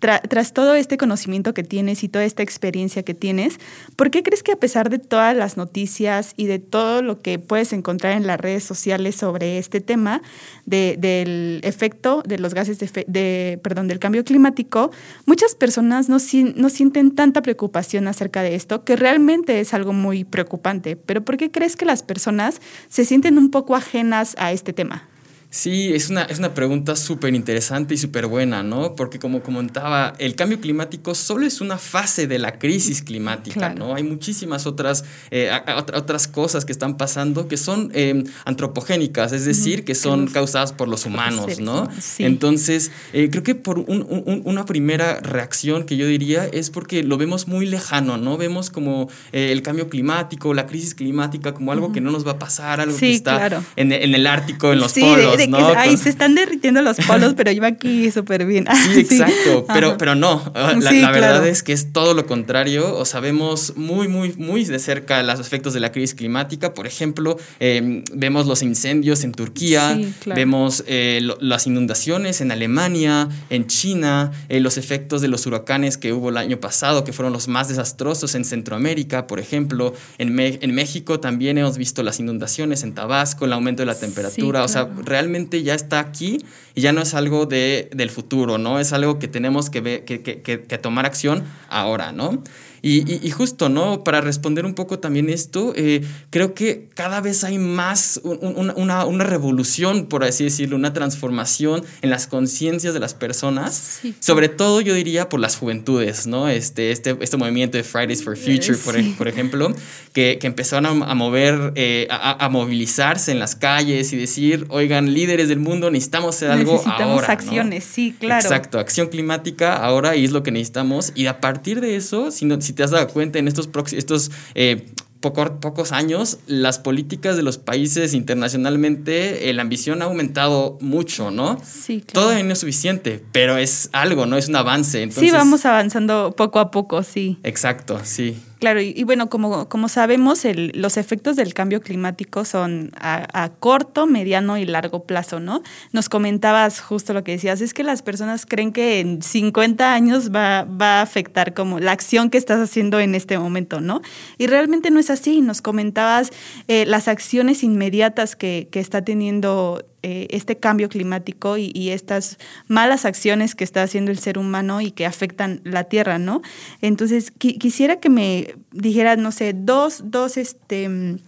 Em, 0.00 0.20
tras 0.28 0.52
todo 0.52 0.74
este 0.74 0.96
conocimiento 0.96 1.54
que 1.54 1.62
tienes 1.62 2.02
y 2.04 2.08
toda 2.08 2.24
esta 2.24 2.42
experiencia 2.42 3.02
que 3.02 3.14
tienes, 3.14 3.58
¿por 3.96 4.10
qué 4.10 4.22
crees 4.22 4.42
que 4.42 4.52
a 4.52 4.56
pesar 4.56 4.90
de 4.90 4.98
todas 4.98 5.36
las 5.36 5.56
noticias 5.56 6.32
y 6.36 6.46
de 6.46 6.58
todo 6.58 7.02
lo 7.02 7.20
que 7.20 7.38
puedes 7.38 7.72
encontrar 7.72 8.16
en 8.16 8.26
las 8.26 8.40
redes 8.40 8.64
sociales 8.64 9.16
sobre 9.16 9.58
este 9.58 9.80
tema 9.80 10.22
del 10.66 11.60
efecto 11.64 12.22
de 12.26 12.38
los 12.38 12.54
gases 12.54 12.78
de, 12.78 13.60
perdón, 13.62 13.88
del 13.88 13.98
cambio 13.98 14.24
climático, 14.24 14.90
muchas 15.26 15.54
personas 15.54 16.08
no, 16.08 16.18
no 16.56 16.68
sienten 16.68 17.14
tanta 17.14 17.42
preocupación 17.42 18.08
acerca 18.08 18.42
de 18.42 18.54
esto, 18.54 18.84
que 18.84 18.96
realmente 18.96 19.60
es 19.60 19.74
algo 19.74 19.92
muy 19.92 20.24
preocupante? 20.24 20.96
Pero 20.96 21.24
¿por 21.24 21.36
qué 21.36 21.50
crees 21.50 21.76
que 21.76 21.84
las 21.84 22.02
personas 22.02 22.60
se 22.88 23.04
sienten 23.04 23.38
un 23.38 23.50
poco 23.50 23.76
ajenas 23.76 24.34
a 24.38 24.52
este 24.52 24.72
tema? 24.72 25.09
Sí, 25.52 25.92
es 25.92 26.10
una, 26.10 26.22
es 26.22 26.38
una 26.38 26.54
pregunta 26.54 26.94
súper 26.94 27.34
interesante 27.34 27.94
y 27.94 27.98
súper 27.98 28.28
buena, 28.28 28.62
¿no? 28.62 28.94
Porque 28.94 29.18
como 29.18 29.42
comentaba, 29.42 30.12
el 30.18 30.36
cambio 30.36 30.60
climático 30.60 31.12
solo 31.16 31.44
es 31.44 31.60
una 31.60 31.76
fase 31.76 32.28
de 32.28 32.38
la 32.38 32.60
crisis 32.60 33.02
climática, 33.02 33.74
¿no? 33.74 33.96
Hay 33.96 34.04
muchísimas 34.04 34.66
otras, 34.66 35.04
eh, 35.32 35.50
otras 35.92 36.28
cosas 36.28 36.64
que 36.64 36.70
están 36.70 36.96
pasando 36.96 37.48
que 37.48 37.56
son 37.56 37.90
em, 37.94 38.22
antropogénicas, 38.44 39.32
es 39.32 39.44
decir, 39.44 39.84
que 39.84 39.96
son 39.96 40.28
causadas 40.28 40.72
por 40.72 40.86
los 40.86 41.04
humanos, 41.04 41.58
¿no? 41.58 41.88
Entonces, 42.18 42.92
eh, 43.12 43.28
creo 43.28 43.42
que 43.42 43.56
por 43.56 43.80
una 43.80 44.64
primera 44.66 45.18
reacción 45.18 45.82
que 45.82 45.96
yo 45.96 46.06
diría 46.06 46.46
es 46.46 46.70
porque 46.70 47.02
lo 47.02 47.18
vemos 47.18 47.48
muy 47.48 47.66
lejano, 47.66 48.18
¿no? 48.18 48.36
Vemos 48.36 48.70
como 48.70 49.08
eh, 49.32 49.50
el 49.50 49.62
cambio 49.62 49.88
climático, 49.88 50.54
la 50.54 50.66
crisis 50.66 50.94
climática 50.94 51.54
como 51.54 51.72
algo 51.72 51.90
que 51.90 52.00
no 52.00 52.12
nos 52.12 52.24
va 52.24 52.32
a 52.32 52.38
pasar, 52.38 52.80
algo 52.80 52.96
que 52.96 53.10
está 53.10 53.64
en, 53.74 53.90
en, 53.90 54.14
el 54.14 54.28
Ártico, 54.28 54.72
en 54.72 54.78
los 54.78 54.92
polos 54.92 55.39
ahí 55.76 55.96
se 55.96 56.08
están 56.08 56.34
derritiendo 56.34 56.82
los 56.82 56.96
polos, 56.98 57.34
pero 57.36 57.52
yo 57.52 57.64
aquí 57.64 58.10
súper 58.12 58.46
bien. 58.46 58.66
Sí, 58.92 59.00
exacto, 59.00 59.64
pero, 59.72 59.96
pero 59.96 60.14
no, 60.14 60.52
la, 60.54 61.10
verdad 61.10 61.46
es 61.46 61.62
que 61.62 61.72
es 61.72 61.92
todo 61.92 62.14
lo 62.14 62.26
contrario, 62.26 62.96
o 62.96 63.04
sabemos 63.04 63.74
muy, 63.76 64.08
muy, 64.08 64.32
muy 64.36 64.64
de 64.64 64.78
cerca 64.78 65.22
los 65.22 65.40
efectos 65.40 65.74
de 65.74 65.80
la 65.80 65.92
crisis 65.92 66.14
climática, 66.14 66.74
por 66.74 66.86
ejemplo, 66.86 67.36
em, 67.58 68.04
vemos 68.12 68.46
los 68.46 68.62
incendios 68.62 69.24
en 69.24 69.32
Turquía, 69.32 69.98
vemos 70.26 70.84
eh, 70.86 71.20
las 71.40 71.66
inundaciones 71.66 72.40
en 72.40 72.52
Alemania, 72.52 73.28
en 73.50 73.66
China, 73.66 74.32
eh, 74.48 74.60
los 74.60 74.76
efectos 74.76 75.22
de 75.22 75.28
los 75.28 75.46
huracanes 75.46 75.98
que 75.98 76.12
hubo 76.12 76.30
el 76.30 76.36
año 76.36 76.58
pasado, 76.58 77.04
que 77.04 77.12
fueron 77.12 77.32
los 77.32 77.48
más 77.48 77.68
desastrosos 77.68 78.34
en 78.34 78.44
Centroamérica, 78.44 79.26
por 79.26 79.40
ejemplo, 79.40 79.94
en, 80.18 80.38
en 80.38 80.74
México 80.74 81.20
también 81.20 81.58
hemos 81.58 81.78
visto 81.78 82.02
las 82.02 82.20
inundaciones 82.20 82.82
en 82.82 82.94
Tabasco, 82.94 83.44
el 83.44 83.52
aumento 83.52 83.82
de 83.82 83.86
la 83.86 83.98
temperatura, 83.98 84.64
o 84.64 84.68
sea, 84.68 84.88
realmente 85.04 85.29
ya 85.62 85.74
está 85.74 86.00
aquí 86.00 86.38
y 86.74 86.80
ya 86.80 86.92
no 86.92 87.02
es 87.02 87.14
algo 87.14 87.46
de, 87.46 87.90
del 87.92 88.10
futuro, 88.10 88.58
¿no? 88.58 88.78
Es 88.78 88.92
algo 88.92 89.18
que 89.18 89.28
tenemos 89.28 89.70
que, 89.70 90.04
que, 90.04 90.22
que, 90.22 90.42
que 90.42 90.78
tomar 90.78 91.06
acción 91.06 91.44
ahora, 91.68 92.12
¿no? 92.12 92.42
Y, 92.82 93.30
justo, 93.30 93.68
¿no? 93.68 94.04
Para 94.04 94.20
responder 94.20 94.64
un 94.64 94.74
poco 94.74 94.98
también 94.98 95.28
esto, 95.28 95.72
eh, 95.76 96.04
creo 96.30 96.54
que 96.54 96.88
cada 96.94 97.20
vez 97.20 97.44
hay 97.44 97.58
más 97.58 98.20
una, 98.24 99.04
una, 99.04 99.24
revolución, 99.24 100.06
por 100.06 100.24
así 100.24 100.44
decirlo, 100.44 100.76
una 100.76 100.92
transformación 100.92 101.84
en 102.02 102.10
las 102.10 102.26
conciencias 102.26 102.94
de 102.94 103.00
las 103.00 103.14
personas, 103.14 104.00
sobre 104.18 104.48
todo 104.48 104.80
yo 104.80 104.94
diría 104.94 105.28
por 105.28 105.40
las 105.40 105.56
juventudes, 105.56 106.26
¿no? 106.26 106.48
Este, 106.48 106.90
este, 106.90 107.16
este 107.20 107.36
movimiento 107.36 107.76
de 107.76 107.84
Fridays 107.84 108.24
for 108.24 108.36
Future, 108.36 108.76
por, 108.78 108.94
por, 109.16 109.28
ejemplo, 109.28 109.74
que, 110.12 110.38
que 110.40 110.46
empezaron 110.46 111.02
a, 111.02 111.14
mover, 111.14 111.72
eh, 111.76 112.08
a, 112.10 112.48
movilizarse 112.48 113.32
en 113.32 113.38
las 113.38 113.56
calles 113.56 114.12
y 114.12 114.16
decir, 114.16 114.66
oigan, 114.70 115.12
líderes 115.12 115.48
del 115.48 115.60
mundo, 115.60 115.90
necesitamos 115.90 116.36
hacer 116.36 116.50
algo 116.50 116.72
necesitamos 116.72 117.28
acciones, 117.28 117.84
sí, 117.84 118.14
claro. 118.18 118.42
Exacto, 118.42 118.78
acción 118.78 119.08
climática 119.08 119.76
ahora 119.76 120.16
y 120.16 120.24
es 120.24 120.32
lo 120.32 120.42
que 120.42 120.50
necesitamos. 120.50 121.12
Y 121.14 121.26
a 121.26 121.40
partir 121.40 121.80
de 121.80 121.96
eso, 121.96 122.30
si, 122.30 122.44
no, 122.44 122.60
si 122.60 122.69
te 122.72 122.82
has 122.82 122.90
dado 122.90 123.08
cuenta 123.08 123.38
en 123.38 123.48
estos, 123.48 123.68
estos 123.92 124.30
eh, 124.54 124.86
pocos 125.20 125.92
años, 125.92 126.38
las 126.46 126.78
políticas 126.78 127.36
de 127.36 127.42
los 127.42 127.58
países 127.58 128.14
internacionalmente, 128.14 129.50
eh, 129.50 129.52
la 129.52 129.62
ambición 129.62 130.00
ha 130.02 130.06
aumentado 130.06 130.78
mucho, 130.80 131.30
¿no? 131.30 131.60
Sí, 131.62 132.00
claro. 132.00 132.26
Todavía 132.26 132.44
no 132.44 132.52
es 132.52 132.58
suficiente, 132.58 133.22
pero 133.32 133.58
es 133.58 133.90
algo, 133.92 134.26
¿no? 134.26 134.36
Es 134.36 134.48
un 134.48 134.56
avance. 134.56 135.10
sí, 135.10 135.30
vamos 135.30 135.66
avanzando 135.66 136.34
poco 136.36 136.58
a 136.58 136.70
poco, 136.70 137.02
sí. 137.02 137.38
Exacto, 137.42 138.00
sí. 138.02 138.36
Claro, 138.60 138.82
y, 138.82 139.04
bueno, 139.04 139.30
como, 139.30 139.70
como 139.70 139.88
sabemos, 139.88 140.44
el, 140.44 140.72
los 140.74 140.98
efectos 140.98 141.34
del 141.34 141.54
cambio 141.54 141.80
climático 141.80 142.44
son 142.44 142.90
a, 142.94 143.50
corto, 143.58 144.06
mediano 144.06 144.58
y 144.58 144.66
largo 144.66 145.04
plazo, 145.04 145.40
¿no? 145.40 145.62
Nos 145.92 146.10
comentabas 146.10 146.78
justo 146.78 147.14
lo 147.14 147.24
que 147.24 147.32
decías, 147.32 147.62
es 147.62 147.72
que 147.72 147.82
las 147.82 148.02
personas 148.02 148.44
creen 148.44 148.72
que 148.72 149.00
en 149.00 149.22
50 149.22 149.94
años 149.94 150.30
va, 150.30 150.64
va 150.64 150.98
a 150.98 151.02
afectar 151.02 151.54
como 151.54 151.80
la 151.80 151.92
acción 151.92 152.28
que 152.28 152.36
estás 152.36 152.60
haciendo 152.60 153.00
en 153.00 153.14
este 153.14 153.38
momento, 153.38 153.80
¿no? 153.80 154.02
Y 154.36 154.46
realmente 154.46 154.90
no 154.90 155.00
es 155.00 155.08
así. 155.08 155.40
Nos 155.40 155.62
comentabas 155.62 156.30
eh, 156.68 156.84
las 156.84 157.08
acciones 157.08 157.64
inmediatas 157.64 158.36
que, 158.36 158.68
que 158.70 158.80
está 158.80 159.02
teniendo 159.02 159.82
eh, 160.02 160.28
este 160.30 160.56
cambio 160.56 160.88
climático 160.88 161.56
y, 161.58 161.90
estas 161.90 162.38
malas 162.68 163.04
acciones 163.04 163.54
que 163.54 163.64
está 163.64 163.82
haciendo 163.82 164.10
el 164.10 164.18
ser 164.18 164.38
humano 164.38 164.80
y 164.80 164.92
que 164.92 165.04
afectan 165.04 165.60
la 165.64 165.84
tierra, 165.84 166.18
¿no? 166.18 166.40
Entonces, 166.80 167.30
quisiera 167.30 168.00
que 168.00 168.08
me 168.08 168.54
dijeras, 168.72 169.18
no 169.18 169.30
sé, 169.30 169.52
dos, 169.54 170.02
dos 170.04 170.36
este, 170.36 171.18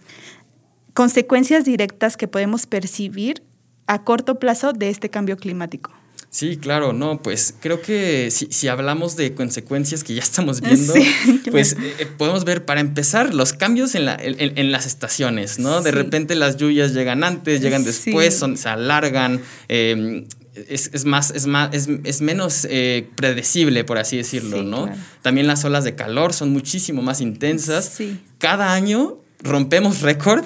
consecuencias 0.93 1.65
directas 1.65 2.17
que 2.17 2.27
podemos 2.27 2.65
percibir 2.65 3.43
a 3.85 4.03
corto 4.03 4.39
plazo 4.39 4.73
de 4.73 4.89
este 4.89 5.09
cambio 5.09 5.37
climático. 5.37 5.91
Sí, 6.33 6.57
claro, 6.57 6.93
no, 6.93 7.21
pues 7.21 7.53
creo 7.59 7.79
que 7.79 8.31
si, 8.31 8.67
hablamos 8.67 9.15
de 9.15 9.35
consecuencias 9.35 10.03
que 10.03 10.15
ya 10.15 10.23
estamos 10.23 10.61
viendo, 10.67 10.91
pues 11.51 11.73
eh, 11.73 11.93
eh, 11.99 12.07
podemos 12.17 12.43
ver 12.43 12.65
para 12.65 12.81
empezar 12.81 13.35
los 13.35 13.53
cambios 13.53 13.93
en, 13.93 14.05
la, 14.05 14.17
en, 14.19 14.71
las 14.71 14.87
estaciones, 14.87 15.59
¿no? 15.59 15.83
De 15.83 15.91
repente 15.91 16.33
las 16.33 16.57
lluvias 16.57 16.95
llegan 16.95 17.23
antes, 17.23 17.61
llegan 17.61 17.83
después, 17.83 18.35
son, 18.35 18.57
se 18.57 18.67
alargan. 18.67 19.41
Em, 19.67 20.25
es, 20.55 21.05
más, 21.05 21.29
es, 21.29 21.45
más 21.45 21.69
es, 21.71 22.21
menos 22.21 22.65
eh, 22.67 23.07
predecible, 23.15 23.83
por 23.83 23.99
así 23.99 24.17
decirlo, 24.17 24.63
¿no? 24.63 24.89
También 25.21 25.45
las 25.45 25.63
olas 25.65 25.83
de 25.83 25.93
calor 25.93 26.33
son 26.33 26.49
muchísimo 26.49 27.03
más 27.03 27.21
intensas. 27.21 27.99
Cada 28.39 28.73
año 28.73 29.22
rompemos 29.43 30.01
récord 30.01 30.45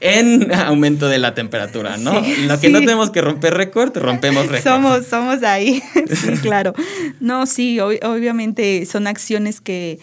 en 0.00 0.52
aumento 0.54 1.08
de 1.08 1.18
la 1.18 1.34
temperatura, 1.34 1.96
¿no? 1.96 2.22
Lo 2.46 2.60
que 2.60 2.68
no 2.68 2.80
tenemos 2.80 3.10
que 3.10 3.20
romper 3.20 3.54
récord, 3.54 3.96
rompemos 3.96 4.46
récord. 4.46 4.62
Somos, 4.62 5.06
somos 5.06 5.42
ahí, 5.42 5.82
sí, 6.14 6.32
claro. 6.42 6.74
No, 7.20 7.46
sí, 7.46 7.80
obviamente 7.80 8.86
son 8.86 9.06
acciones 9.06 9.60
que 9.60 9.98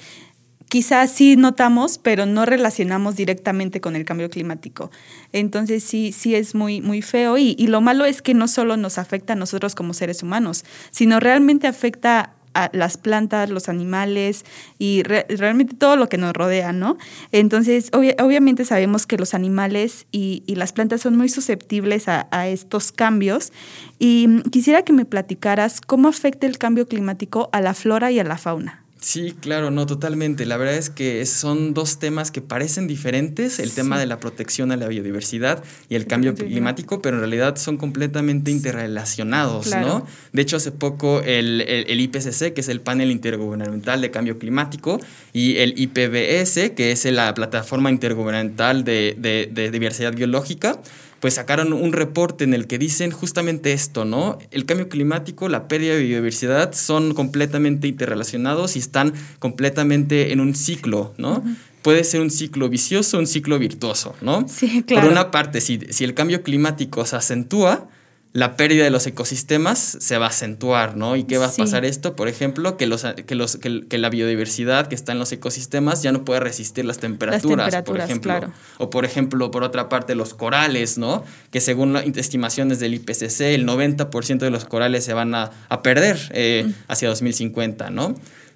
quizás 0.69 1.11
sí 1.11 1.35
notamos, 1.35 1.99
pero 1.99 2.25
no 2.25 2.45
relacionamos 2.45 3.15
directamente 3.15 3.79
con 3.79 3.95
el 3.95 4.05
cambio 4.05 4.29
climático. 4.29 4.89
Entonces 5.31 5.83
sí, 5.83 6.11
sí 6.11 6.33
es 6.33 6.55
muy, 6.55 6.81
muy 6.81 7.01
feo 7.01 7.37
y, 7.37 7.55
y 7.59 7.67
lo 7.67 7.79
malo 7.79 8.05
es 8.05 8.21
que 8.21 8.33
no 8.33 8.47
solo 8.47 8.75
nos 8.75 8.97
afecta 8.97 9.33
a 9.33 9.35
nosotros 9.35 9.75
como 9.75 9.93
seres 9.93 10.23
humanos, 10.23 10.65
sino 10.89 11.19
realmente 11.19 11.67
afecta 11.67 12.33
las 12.71 12.97
plantas, 12.97 13.49
los 13.49 13.69
animales 13.69 14.45
y 14.79 15.03
realmente 15.03 15.75
todo 15.75 15.95
lo 15.95 16.09
que 16.09 16.17
nos 16.17 16.33
rodea, 16.33 16.73
¿no? 16.73 16.97
Entonces, 17.31 17.89
obviamente 17.93 18.65
sabemos 18.65 19.05
que 19.07 19.17
los 19.17 19.33
animales 19.33 20.05
y, 20.11 20.43
las 20.53 20.71
plantas 20.71 21.01
son 21.01 21.17
muy 21.17 21.29
susceptibles 21.29 22.07
a, 22.07 22.47
estos 22.47 22.91
cambios 22.91 23.51
y 23.97 24.41
quisiera 24.51 24.83
que 24.83 24.93
me 24.93 25.05
platicaras 25.05 25.81
cómo 25.81 26.07
afecta 26.07 26.45
el 26.45 26.57
cambio 26.57 26.87
climático 26.87 27.49
a 27.51 27.61
la 27.61 27.73
flora 27.73 28.11
y 28.11 28.19
a 28.19 28.23
la 28.23 28.37
fauna. 28.37 28.82
Sí, 29.03 29.35
claro, 29.37 29.69
no, 29.69 29.85
totalmente. 29.85 30.45
La 30.45 30.55
verdad 30.55 30.75
es 30.75 30.89
que 30.89 31.25
son 31.25 31.73
dos 31.73 31.99
temas 31.99 32.31
que 32.31 32.41
parecen 32.41 32.87
diferentes, 32.87 33.59
el 33.59 33.73
tema 33.73 33.99
de 33.99 34.05
la 34.05 34.17
protección 34.17 34.71
a 34.71 34.77
la 34.77 34.87
biodiversidad 34.87 35.61
y 35.89 35.95
el 35.95 36.07
cambio 36.07 36.33
climático, 36.35 37.01
pero 37.01 37.17
en 37.17 37.19
realidad 37.19 37.57
son 37.57 37.75
completamente 37.75 38.49
interrelacionados, 38.49 39.75
¿no? 39.75 40.07
De 40.31 40.41
hecho, 40.41 40.55
hace 40.55 40.71
poco 40.71 41.19
el, 41.19 41.59
el, 41.59 41.99
IPCC, 41.99 42.53
que 42.53 42.61
es 42.61 42.69
el 42.69 42.79
panel 42.79 43.11
intergubernamental 43.11 43.99
de 43.99 44.09
cambio 44.09 44.39
climático, 44.39 45.01
y 45.33 45.57
el 45.57 45.73
IPBS, 45.77 46.71
que 46.73 46.93
es 46.93 47.03
la 47.03 47.33
plataforma 47.33 47.91
intergubernamental 47.91 48.85
de, 48.85 49.17
de, 49.19 49.49
de 49.51 49.69
diversidad 49.69 50.15
biológica, 50.15 50.79
pues 51.23 51.35
sacaron 51.35 51.71
un 51.71 51.93
reporte 51.93 52.43
en 52.43 52.53
el 52.53 52.67
que 52.67 52.77
dicen 52.77 53.11
justamente 53.11 53.71
esto, 53.71 54.03
¿no? 54.03 54.39
El 54.51 54.65
cambio 54.65 54.89
climático, 54.89 55.47
la 55.47 55.69
pérdida 55.69 55.93
de 55.93 56.03
biodiversidad 56.03 56.73
son 56.73 57.13
completamente 57.13 57.87
interrelacionados 57.87 58.75
y 58.75 58.79
están 58.79 59.13
completamente 59.39 60.33
en 60.33 60.41
un 60.41 60.53
ciclo, 60.53 61.13
¿no? 61.17 61.41
Puede 61.81 62.03
ser 62.03 62.19
un 62.19 62.29
ciclo 62.29 62.67
vicioso, 62.67 63.19
un 63.19 63.27
ciclo 63.27 63.57
virtuoso, 63.57 64.17
¿no? 64.19 64.45
Sí, 64.49 64.83
claro. 64.85 65.03
Por 65.03 65.11
una 65.13 65.31
parte, 65.31 65.61
si, 65.61 65.79
si 65.91 66.03
el 66.03 66.13
cambio 66.13 66.43
climático 66.43 67.05
se 67.05 67.15
acentúa, 67.15 67.87
la 68.33 68.57
pérdida 68.57 68.83
de 68.83 68.89
los 68.89 69.05
ecosistemas 69.05 69.79
se 69.79 70.17
va 70.17 70.25
a 70.25 70.29
acentuar, 70.29 70.97
¿no? 70.97 71.15
¿Y 71.15 71.23
qué 71.23 71.37
va 71.37 71.45
a 71.45 71.51
pasar 71.51 71.85
esto? 71.85 72.15
Por 72.15 72.27
ejemplo, 72.27 72.77
que, 72.77 72.87
los, 72.87 73.05
que, 73.27 73.35
los, 73.35 73.57
que, 73.57 73.97
la 73.99 74.09
biodiversidad 74.09 74.87
que 74.87 74.95
está 74.95 75.11
en 75.11 75.19
los 75.19 75.31
ecosistemas 75.31 76.01
ya 76.01 76.11
no 76.11 76.25
puede 76.25 76.39
resistir 76.39 76.83
las 76.83 76.97
temperaturas, 76.97 77.83
por 77.83 77.99
ejemplo. 77.99 78.51
O 78.79 78.89
por 78.89 79.05
ejemplo, 79.05 79.51
por 79.51 79.63
otra 79.63 79.87
parte, 79.87 80.15
los 80.15 80.33
corales, 80.33 80.97
¿no? 80.97 81.23
Que 81.51 81.61
según 81.61 81.93
las 81.93 82.05
estimaciones 82.05 82.79
del 82.79 82.95
IPCC, 82.95 83.41
el 83.53 83.67
90% 83.67 84.39
de 84.39 84.49
los 84.49 84.65
corales 84.65 85.05
se 85.05 85.13
van 85.13 85.35
a, 85.35 85.51
perder 85.83 86.17
eh, 86.31 86.65
mm. 86.65 86.73
hacia 86.87 87.09
2050, 87.09 87.91
¿no? 87.91 88.15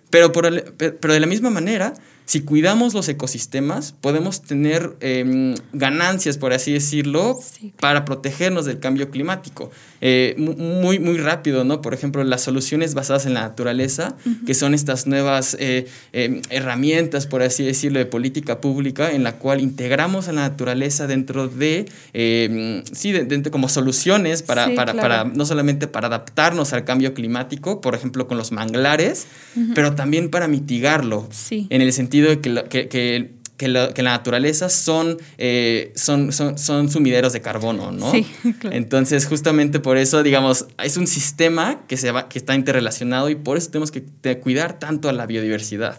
Pero, 0.09 0.31
por 0.31 0.49
pero 0.73 1.13
de 1.13 1.19
la 1.19 1.27
misma 1.27 1.51
manera, 1.51 1.93
si 2.27 2.41
cuidamos 2.41 2.93
los 2.93 3.07
ecosistemas, 3.07 3.95
podemos 4.01 4.41
tener 4.41 4.97
em, 4.99 5.55
ganancias, 5.71 6.37
por 6.37 6.51
así 6.51 6.73
decirlo, 6.73 7.39
para 7.79 8.03
protegernos 8.03 8.65
del 8.65 8.79
cambio 8.81 9.09
climático. 9.09 9.71
Eh, 10.01 10.35
muy, 10.37 10.99
muy 10.99 11.17
rápido, 11.17 11.63
¿no? 11.63 11.81
Por 11.81 11.93
ejemplo, 11.93 12.21
las 12.25 12.41
soluciones 12.41 12.93
basadas 12.95 13.25
en 13.25 13.33
la 13.33 13.41
naturaleza, 13.41 14.17
que 14.45 14.53
son 14.53 14.73
estas 14.73 15.07
nuevas 15.07 15.55
eh, 15.57 15.87
em, 16.11 16.41
herramientas, 16.49 17.27
por 17.27 17.41
así 17.41 17.63
decirlo, 17.63 17.99
de 17.99 18.05
política 18.05 18.59
pública, 18.59 19.11
en 19.11 19.23
la 19.23 19.37
cual 19.37 19.61
integramos 19.61 20.27
a 20.27 20.33
la 20.33 20.41
naturaleza 20.41 21.07
dentro 21.07 21.47
de, 21.47 21.85
em, 22.11 22.83
sí, 22.91 23.13
dentro 23.13 23.53
como 23.53 23.69
soluciones 23.69 24.43
para, 24.43 24.75
para, 24.75 24.93
para, 24.95 25.23
no 25.23 25.45
solamente 25.45 25.87
para 25.87 26.07
adaptarnos 26.07 26.73
al 26.73 26.83
cambio 26.83 27.13
climático, 27.13 27.79
por 27.79 27.95
ejemplo, 27.95 28.27
con 28.27 28.37
los 28.37 28.51
manglares, 28.51 29.27
pero 29.73 29.95
también 29.95 30.29
para 30.29 30.49
mitigarlo. 30.49 31.29
En 31.69 31.81
el 31.81 31.93
sentido 31.93 32.16
de 32.21 32.41
que, 32.41 32.87
que, 32.87 33.31
que, 33.57 33.67
la, 33.67 33.91
naturaleza 33.95 34.69
son, 34.69 35.17
eh, 35.37 35.91
son, 35.95 36.31
son, 36.31 36.57
son, 36.57 36.89
sumideros 36.89 37.33
de 37.33 37.41
carbono, 37.41 37.91
¿no? 37.91 38.11
Sí, 38.11 38.25
Entonces, 38.71 39.25
justamente 39.25 39.79
por 39.79 39.97
eso, 39.97 40.23
digamos, 40.23 40.67
es 40.83 40.97
un 40.97 41.07
sistema 41.07 41.81
que, 41.87 41.97
se 41.97 42.11
va, 42.11 42.29
que 42.29 42.39
está 42.39 42.55
interrelacionado 42.55 43.29
y 43.29 43.35
por 43.35 43.57
eso 43.57 43.69
tenemos 43.71 43.91
que 43.91 44.03
cuidar 44.39 44.79
tanto 44.79 45.09
a 45.09 45.13
la 45.13 45.25
biodiversidad. 45.25 45.97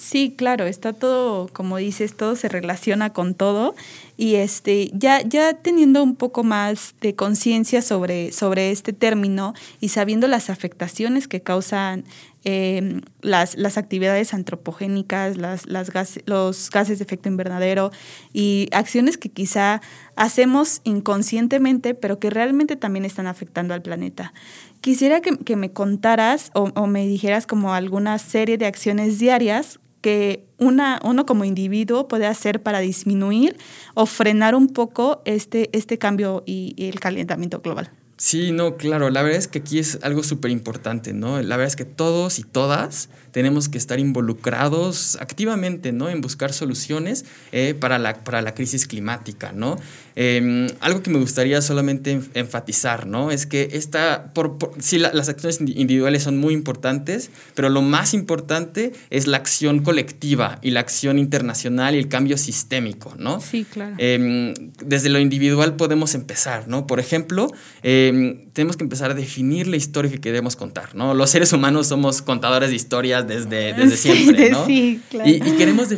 Sí, 0.00 0.34
claro, 0.34 0.66
está 0.66 0.94
todo, 0.94 1.48
como 1.52 1.76
dices, 1.76 2.16
todo 2.16 2.34
se 2.34 2.48
relaciona 2.48 3.12
con 3.12 3.34
todo 3.34 3.74
y 4.20 4.34
este, 4.34 4.90
ya, 4.92 5.22
ya 5.22 5.54
teniendo 5.54 6.02
un 6.02 6.14
poco 6.14 6.44
más 6.44 6.94
de 7.00 7.14
conciencia 7.14 7.80
sobre, 7.80 8.32
sobre 8.32 8.70
este 8.70 8.92
término 8.92 9.54
y 9.80 9.88
sabiendo 9.88 10.28
las 10.28 10.50
afectaciones 10.50 11.26
que 11.26 11.40
causan 11.40 12.04
Em, 12.42 13.02
las, 13.20 13.58
las, 13.58 13.76
actividades 13.76 14.32
antropogénicas, 14.32 15.36
las, 15.36 15.66
las 15.66 15.90
los 16.24 16.70
gases 16.70 16.98
de 16.98 17.04
efecto 17.04 17.28
invernadero 17.28 17.90
y 18.32 18.70
acciones 18.72 19.18
que 19.18 19.28
quizá 19.28 19.82
hacemos 20.16 20.80
inconscientemente, 20.84 21.92
pero 21.94 22.18
que 22.18 22.30
realmente 22.30 22.76
también 22.76 23.04
están 23.04 23.26
afectando 23.26 23.74
al 23.74 23.82
planeta. 23.82 24.32
Quisiera 24.80 25.20
que, 25.20 25.36
que 25.36 25.56
me 25.56 25.72
contaras 25.72 26.50
o, 26.54 26.70
o, 26.74 26.86
me 26.86 27.06
dijeras 27.06 27.46
como 27.46 27.74
alguna 27.74 28.16
serie 28.18 28.56
de 28.56 28.64
acciones 28.64 29.18
diarias 29.18 29.78
que 30.00 30.44
una, 30.58 31.00
uno 31.04 31.26
como 31.26 31.44
individuo 31.44 32.08
puede 32.08 32.26
hacer 32.26 32.62
para 32.62 32.80
disminuir 32.80 33.56
o 33.94 34.06
frenar 34.06 34.54
un 34.54 34.68
poco 34.68 35.22
este, 35.24 35.70
este 35.76 35.98
cambio 35.98 36.42
y 36.46 36.74
el 36.78 37.00
calentamiento 37.00 37.60
global. 37.60 37.90
Sí, 38.20 38.52
no, 38.52 38.76
claro, 38.76 39.08
la 39.08 39.22
verdad 39.22 39.38
es 39.38 39.48
que 39.48 39.60
aquí 39.60 39.78
es 39.78 39.98
algo 40.02 40.22
súper 40.22 40.50
importante, 40.50 41.14
¿no? 41.14 41.40
La 41.40 41.56
verdad 41.56 41.68
es 41.68 41.76
que 41.76 41.86
todos 41.86 42.38
y 42.38 42.42
todas 42.42 43.08
tenemos 43.30 43.70
que 43.70 43.78
estar 43.78 43.98
involucrados 43.98 45.16
activamente, 45.22 45.92
¿no? 45.92 46.10
En 46.10 46.20
buscar 46.20 46.52
soluciones 46.52 47.24
eh, 47.50 47.72
para, 47.72 47.98
la, 47.98 48.22
para 48.22 48.42
la 48.42 48.52
crisis 48.54 48.86
climática, 48.86 49.52
¿no? 49.52 49.78
Em, 50.16 50.68
algo 50.80 51.02
que 51.02 51.10
me 51.10 51.18
gustaría 51.18 51.62
solamente 51.62 52.20
enfatizar, 52.34 53.06
¿no? 53.06 53.30
Es 53.30 53.46
que 53.46 53.70
esta, 53.72 54.32
por, 54.34 54.58
sí, 54.78 54.98
las 54.98 55.28
acciones 55.28 55.60
individuales 55.60 56.22
son 56.22 56.38
muy 56.38 56.54
importantes, 56.54 57.30
pero 57.54 57.68
lo 57.68 57.82
más 57.82 58.14
importante 58.14 58.92
es 59.10 59.26
la 59.26 59.36
acción 59.36 59.82
colectiva 59.82 60.58
y 60.62 60.70
la 60.70 60.80
acción 60.80 61.18
internacional 61.18 61.94
y 61.94 61.98
el 61.98 62.08
cambio 62.08 62.36
sistémico, 62.36 63.14
¿no? 63.18 63.40
Sí, 63.40 63.64
claro. 63.64 63.94
Em, 63.98 64.54
desde 64.84 65.08
lo 65.08 65.18
individual 65.18 65.76
podemos 65.76 66.14
empezar, 66.14 66.68
¿no? 66.68 66.86
Por 66.86 67.00
ejemplo, 67.00 67.52
em, 67.82 68.48
tenemos 68.52 68.76
que 68.76 68.84
empezar 68.84 69.10
a 69.10 69.14
definir 69.14 69.66
la 69.66 69.76
historia 69.76 70.10
que 70.10 70.20
queremos 70.20 70.56
contar, 70.56 70.94
¿no? 70.94 71.14
Los 71.14 71.30
seres 71.30 71.52
humanos 71.52 71.86
somos 71.86 72.22
contadores 72.22 72.70
de 72.70 72.76
historias 72.76 73.26
desde, 73.26 73.72
desde 73.72 73.96
siempre, 73.96 74.50
¿no? 74.50 74.66
Sí, 74.66 75.00
claro. 75.10 75.30
Y, 75.30 75.40
queremos 75.40 75.88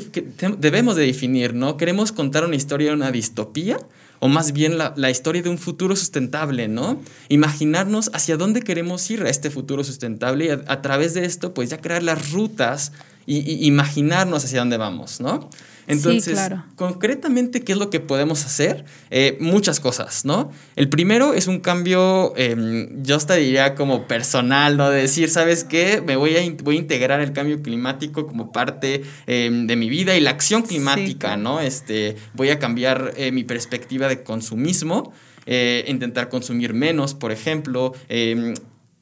debemos 0.59 0.97
de 0.97 1.07
definir, 1.07 1.55
¿no? 1.55 1.77
¿Queremos 1.77 2.13
contar 2.13 2.45
una 2.45 2.57
historia 2.57 2.89
de 2.89 2.95
una 2.95 3.11
distopía? 3.11 3.79
O 4.23 4.29
más 4.29 4.53
bien 4.53 4.79
la, 4.79 4.95
la, 4.97 5.11
historia 5.11 5.43
de 5.43 5.49
un 5.49 5.59
futuro 5.59 5.97
sustentable, 5.97 6.69
¿no? 6.69 7.03
Imaginarnos 7.29 8.09
hacia 8.15 8.37
dónde 8.37 8.63
queremos 8.63 9.11
ir 9.11 9.25
a 9.25 9.29
este 9.29 9.51
futuro 9.51 9.83
sustentable 9.83 10.45
y 10.45 10.51
a, 10.51 10.81
través 10.81 11.15
de 11.15 11.25
esto, 11.25 11.55
pues 11.55 11.71
ya 11.71 11.81
crear 11.81 12.05
las 12.05 12.31
rutas 12.31 12.93
y, 13.27 13.39
y 13.39 13.67
imaginarnos 13.67 14.45
hacia 14.45 14.61
dónde 14.61 14.77
vamos, 14.77 15.21
¿no? 15.21 15.49
Entonces, 15.87 16.39
concretamente, 16.77 17.63
¿qué 17.63 17.73
es 17.73 17.79
lo 17.79 17.91
que 17.91 18.01
podemos 18.01 18.45
hacer? 18.45 18.85
Eh, 19.11 19.37
muchas 19.41 19.81
cosas, 19.81 20.25
¿no? 20.25 20.51
El 20.77 20.89
primero 20.89 21.35
es 21.35 21.49
un 21.49 21.61
cambio, 21.61 22.35
em, 22.37 23.03
yo 23.03 23.17
hasta 23.17 23.35
diría 23.35 23.75
como 23.75 24.07
personal, 24.07 24.77
¿no? 24.77 24.91
De 24.91 25.01
decir, 25.01 25.29
¿sabes 25.29 25.65
qué? 25.65 26.03
Me 26.05 26.17
voy 26.17 26.37
a, 26.37 26.41
voy 26.63 26.77
a 26.77 26.79
integrar 26.79 27.21
el 27.21 27.33
cambio 27.33 27.63
climático 27.63 28.27
como 28.27 28.53
parte 28.53 29.03
em, 29.27 29.67
de 29.67 29.77
mi 29.77 29.89
vida 29.89 30.17
y 30.17 30.21
la 30.21 30.31
acción 30.31 30.63
climática, 30.63 31.37
¿no? 31.37 31.61
Este, 31.61 32.17
voy 32.35 32.51
a 32.51 32.59
cambiar 32.59 33.15
eh, 33.17 33.33
mi 33.33 33.45
perspectiva 33.45 34.09
de 34.09 34.23
consumismo. 34.23 35.13
Eh, 35.45 35.85
intentar 35.89 36.29
consumir 36.29 36.73
menos, 36.73 37.15
por 37.15 37.33
ejemplo, 37.33 37.93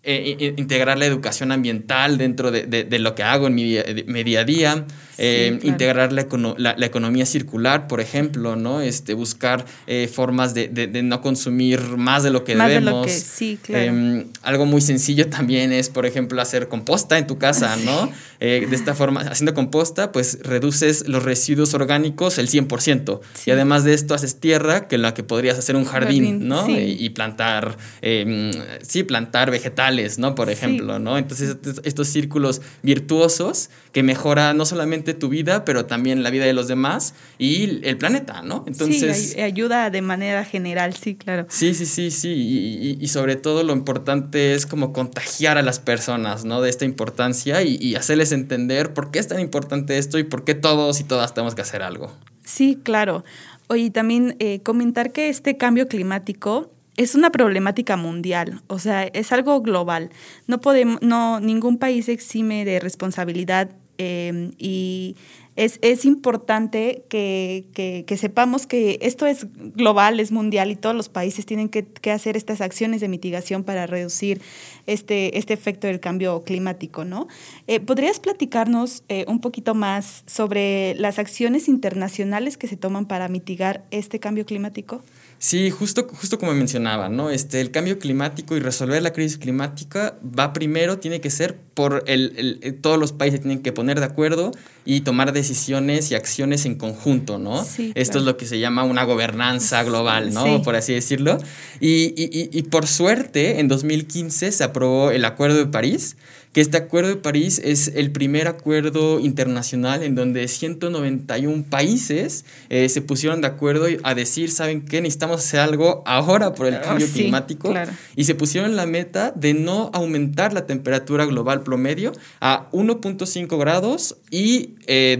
em, 0.03 0.55
integrar 0.57 0.99
la 0.99 1.07
educación 1.07 1.53
ambiental 1.53 2.19
dentro 2.19 2.51
de, 2.51 2.67
de, 2.67 2.99
lo 2.99 3.15
que 3.15 3.23
hago 3.23 3.47
en 3.47 3.55
mi, 3.55 3.77
mi 4.07 4.25
día 4.25 4.41
a 4.41 4.45
día, 4.45 4.87
eh, 5.23 5.59
integrar 5.65 6.13
la, 6.15 6.27
la, 6.57 6.87
economía 6.87 7.27
circular, 7.27 7.89
por 7.89 8.01
ejemplo, 8.01 8.57
¿no? 8.57 8.81
Este, 8.81 9.13
buscar 9.13 9.67
eh, 9.87 10.09
formas 10.11 10.55
de, 10.55 10.69
de, 10.69 11.03
no 11.03 11.21
consumir 11.21 11.81
más 11.99 12.23
de 12.23 12.31
lo 12.31 12.43
que 12.43 12.57
debemos. 12.57 13.13
sí, 13.13 13.59
claro. 13.63 13.85
Em, 13.85 14.25
algo 14.41 14.65
muy 14.65 14.81
sencillo 14.81 15.29
también 15.29 15.73
es, 15.73 15.91
por 15.91 16.07
ejemplo, 16.07 16.41
hacer 16.41 16.69
composta 16.69 17.19
en 17.19 17.27
tu 17.27 17.37
casa, 17.37 17.77
¿no? 17.85 18.11
Eh, 18.41 18.67
de 18.71 18.75
esta 18.75 18.95
forma, 18.95 19.21
haciendo 19.21 19.53
composta, 19.53 20.11
pues 20.11 20.39
reduces 20.43 21.07
los 21.07 21.23
residuos 21.23 21.75
orgánicos 21.75 22.39
el 22.39 22.49
100%. 22.49 23.21
Y 23.45 23.51
además 23.51 23.85
de 23.85 23.93
esto, 23.93 24.15
haces 24.15 24.41
tierra 24.41 24.89
que 24.89 24.97
la 24.97 25.13
que 25.13 25.23
podrías 25.23 25.59
hacer 25.59 25.77
un 25.77 25.85
jardín, 25.85 26.49
¿no? 26.49 26.67
Y, 26.67 27.11
plantar, 27.11 27.77
em, 28.01 28.53
sí, 28.81 29.03
plantar 29.03 29.51
vegetales, 29.51 29.90
¿no? 30.19 30.35
Por 30.35 30.51
ejemplo, 30.51 30.99
¿no? 30.99 31.19
Entonces, 31.19 31.57
estos 31.85 32.09
círculos 32.09 32.63
virtuosos 32.83 33.71
que 33.93 34.03
mejora 34.03 34.55
no 34.55 34.65
solamente 34.65 35.15
tu 35.15 35.29
vida, 35.29 35.65
pero 35.65 35.87
también 35.87 36.23
la 36.23 36.31
vida 36.31 36.45
de 36.45 36.53
los 36.53 36.69
demás 36.69 37.15
y 37.39 37.87
el 37.87 37.97
planeta, 37.97 38.43
¿no? 38.43 38.65
Entonces... 38.67 39.33
Sí, 39.33 39.41
ayuda 39.41 39.91
de 39.91 40.03
manera 40.03 40.45
general, 40.45 40.95
sí, 40.95 41.15
claro. 41.15 41.47
Sí, 41.49 41.75
sí, 41.75 41.87
sí, 41.87 42.11
sí. 42.11 42.31
Y, 42.31 42.99
y, 43.01 43.09
sobre 43.09 43.37
todo 43.37 43.63
lo 43.63 43.73
importante 43.73 44.55
es 44.55 44.67
como 44.67 44.93
contagiar 44.93 45.59
a 45.59 45.63
las 45.63 45.79
personas, 45.79 46.45
¿no? 46.45 46.61
De 46.61 46.71
esta 46.71 46.85
importancia 46.85 47.63
y, 47.63 47.77
y 47.81 47.97
hacerles 47.97 48.33
entender 48.33 48.95
por 48.95 49.11
qué 49.11 49.19
es 49.19 49.29
tan 49.29 49.41
importante 49.41 49.99
esto 49.99 50.19
y 50.19 50.25
por 50.25 50.45
qué 50.45 50.55
todos 50.55 51.01
y 51.01 51.05
todas 51.05 51.35
tenemos 51.35 51.55
que 51.55 51.63
hacer 51.63 51.83
algo. 51.83 52.13
Sí, 52.45 52.79
claro. 52.83 53.25
Oye, 53.69 53.91
también 53.91 54.35
eh, 54.41 54.61
comentar 54.63 55.13
que 55.13 55.29
este 55.29 55.57
cambio 55.57 55.87
climático 55.87 56.73
es 57.03 57.15
una 57.15 57.31
problemática 57.31 57.97
mundial, 57.97 58.61
o 58.67 58.79
sea, 58.79 59.05
es 59.05 59.33
algo 59.33 59.63
global. 59.63 60.11
No 60.47 60.61
podemos, 60.61 61.01
no, 61.01 61.41
ningún 61.41 61.79
país 61.79 62.09
exime 62.11 62.65
de 62.67 62.79
responsabilidad 62.79 63.71
Em, 64.03 64.53
y 64.57 65.15
es, 65.57 65.79
es 65.83 66.07
importante 66.07 67.05
que, 67.11 67.67
que, 67.75 68.17
sepamos 68.17 68.67
que 68.67 68.99
esto 69.03 69.27
es 69.27 69.47
global, 69.75 70.21
es 70.21 70.33
mundial 70.33 70.71
y 70.71 70.77
todos 70.77 70.97
los 70.97 71.11
países 71.11 71.45
tienen 71.45 71.69
que, 71.69 71.85
que 71.85 72.11
hacer 72.11 72.35
estas 72.35 72.63
acciones 72.63 73.03
de 73.03 73.09
mitigación 73.09 73.63
para 73.63 73.87
reducir 73.87 74.41
este, 74.87 75.37
este 75.37 75.53
efecto 75.53 75.87
del 75.87 76.01
cambio 76.01 76.45
climático. 76.45 77.05
¿no? 77.05 77.29
Eh, 77.67 77.79
¿Podrías 77.79 78.21
platicarnos 78.21 79.05
eh, 79.11 79.27
un 79.29 79.43
poquito 79.43 79.75
más 79.75 80.25
sobre 80.27 80.95
las 80.95 81.19
acciones 81.19 81.69
internacionales 81.69 82.57
que 82.57 82.69
se 82.69 82.79
toman 82.79 83.05
para 83.05 83.29
mitigar 83.29 83.85
este 83.91 84.19
cambio 84.19 84.47
climático? 84.47 85.03
Sí, 85.43 85.71
justo, 85.71 86.07
justo 86.07 86.39
como 86.39 86.53
mencionaba, 86.53 87.09
¿no? 87.09 87.31
Este, 87.31 87.63
el 87.63 87.71
cambio 87.71 87.99
climático 87.99 88.59
y 88.59 88.61
resolver 88.61 89.01
la 89.01 89.15
crisis 89.15 89.39
climática 89.39 90.19
va 90.23 90.53
primero, 90.53 90.99
tiene 90.99 91.23
que 91.23 91.31
ser 91.31 91.57
por 91.73 92.05
el, 92.07 92.61
el, 92.61 92.79
todos 92.83 92.99
los 92.99 93.13
países 93.13 93.41
tienen 93.41 93.63
que 93.63 93.73
poner 93.73 94.01
de 94.01 94.05
acuerdo 94.05 94.53
y 94.85 95.01
tomar 95.01 95.33
decisiones 95.33 96.11
y 96.11 96.15
acciones 96.15 96.67
en 96.67 96.75
conjunto, 96.75 97.39
¿no? 97.39 97.67
Esto 97.95 98.19
es 98.19 98.25
lo 98.25 98.37
que 98.37 98.45
se 98.45 98.59
llama 98.59 98.85
una 98.85 99.05
gobernanza 99.05 99.83
global, 99.83 100.35
¿no? 100.35 100.61
Por 100.61 100.77
así 100.77 100.93
decirlo. 100.93 101.39
Y, 101.81 102.13
y, 102.23 102.51
y 102.53 102.63
por 102.65 102.87
suerte, 102.87 103.61
en 103.61 103.69
2015 103.69 104.53
se 104.53 104.63
aprobó 104.63 105.11
el 105.11 105.25
Acuerdo 105.25 105.57
de 105.57 105.67
París, 105.69 106.19
que 106.53 106.61
este 106.61 106.77
Acuerdo 106.77 107.11
de 107.11 107.17
París 107.17 107.61
es 107.63 107.93
el 107.95 108.11
primer 108.11 108.49
acuerdo 108.49 109.21
internacional 109.21 110.03
en 110.03 110.17
donde 110.17 110.49
191 110.49 111.65
países 111.71 112.45
eh, 112.69 112.89
se 112.89 113.03
pusieron 113.03 113.41
de 113.41 113.47
acuerdo 113.47 113.87
a 114.03 114.15
decir, 114.15 114.51
¿saben 114.51 114.85
qué? 114.85 115.01
Necesitamos 115.01 115.41
hacer 115.41 115.61
algo 115.61 116.03
ahora 116.07 116.55
por 116.55 116.67
el 116.67 116.75
oh, 116.75 116.83
cambio 116.83 117.07
climático. 117.07 117.73
Y 118.17 118.25
se 118.25 118.35
pusieron 118.35 118.75
la 118.75 118.87
meta 118.87 119.33
de 119.37 119.55
no 119.55 119.91
aumentar 119.93 120.53
la 120.53 120.67
temperatura 120.67 121.25
global 121.25 121.63
promedio 121.63 122.13
a 122.41 122.69
1.5 122.73 123.59
grados 123.59 124.17
y 124.31 124.71
2, 124.71 124.77
eh, 124.89 125.19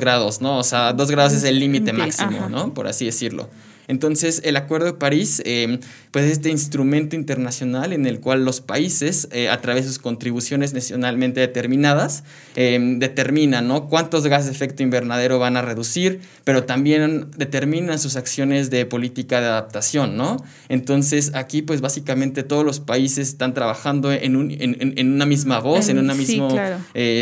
grados, 0.00 0.40
¿no? 0.40 0.58
O 0.58 0.64
sea, 0.64 0.92
2 0.92 1.10
grados 1.10 1.32
es 1.32 1.42
el 1.42 1.58
límite 1.58 1.92
máximo, 1.92 2.48
¿no? 2.48 2.72
Por 2.72 2.86
así 2.86 3.04
decirlo. 3.04 3.48
Entonces, 3.88 4.42
el 4.44 4.56
Acuerdo 4.56 4.86
de 4.86 4.92
París, 4.94 5.42
eh, 5.44 5.78
pues 6.12 6.26
es 6.26 6.32
este 6.32 6.50
instrumento 6.50 7.16
internacional 7.16 7.92
en 7.94 8.06
el 8.06 8.20
cual 8.20 8.44
los 8.44 8.60
países, 8.60 9.28
eh, 9.32 9.48
a 9.48 9.60
través 9.62 9.84
de 9.84 9.88
sus 9.88 9.98
contribuciones 9.98 10.74
nacionalmente 10.74 11.40
determinadas, 11.40 12.22
eh, 12.54 12.78
determinan 12.98 13.66
¿no? 13.66 13.88
cuántos 13.88 14.26
gases 14.26 14.46
de 14.46 14.52
efecto 14.52 14.82
invernadero 14.82 15.38
van 15.38 15.56
a 15.56 15.62
reducir, 15.62 16.20
pero 16.44 16.64
también 16.64 17.30
determinan 17.38 17.98
sus 17.98 18.16
acciones 18.16 18.68
de 18.68 18.84
política 18.84 19.40
de 19.40 19.46
adaptación, 19.46 20.18
¿no? 20.18 20.36
Entonces, 20.68 21.32
aquí, 21.34 21.62
pues 21.62 21.80
básicamente 21.80 22.42
todos 22.42 22.64
los 22.64 22.78
países 22.78 23.28
están 23.28 23.54
trabajando 23.54 24.12
en, 24.12 24.36
un, 24.36 24.50
en, 24.50 24.76
en 24.98 25.12
una 25.12 25.24
misma 25.24 25.60
voz, 25.60 25.88
en, 25.88 25.98
un 25.98 26.14
mismo 26.16 26.50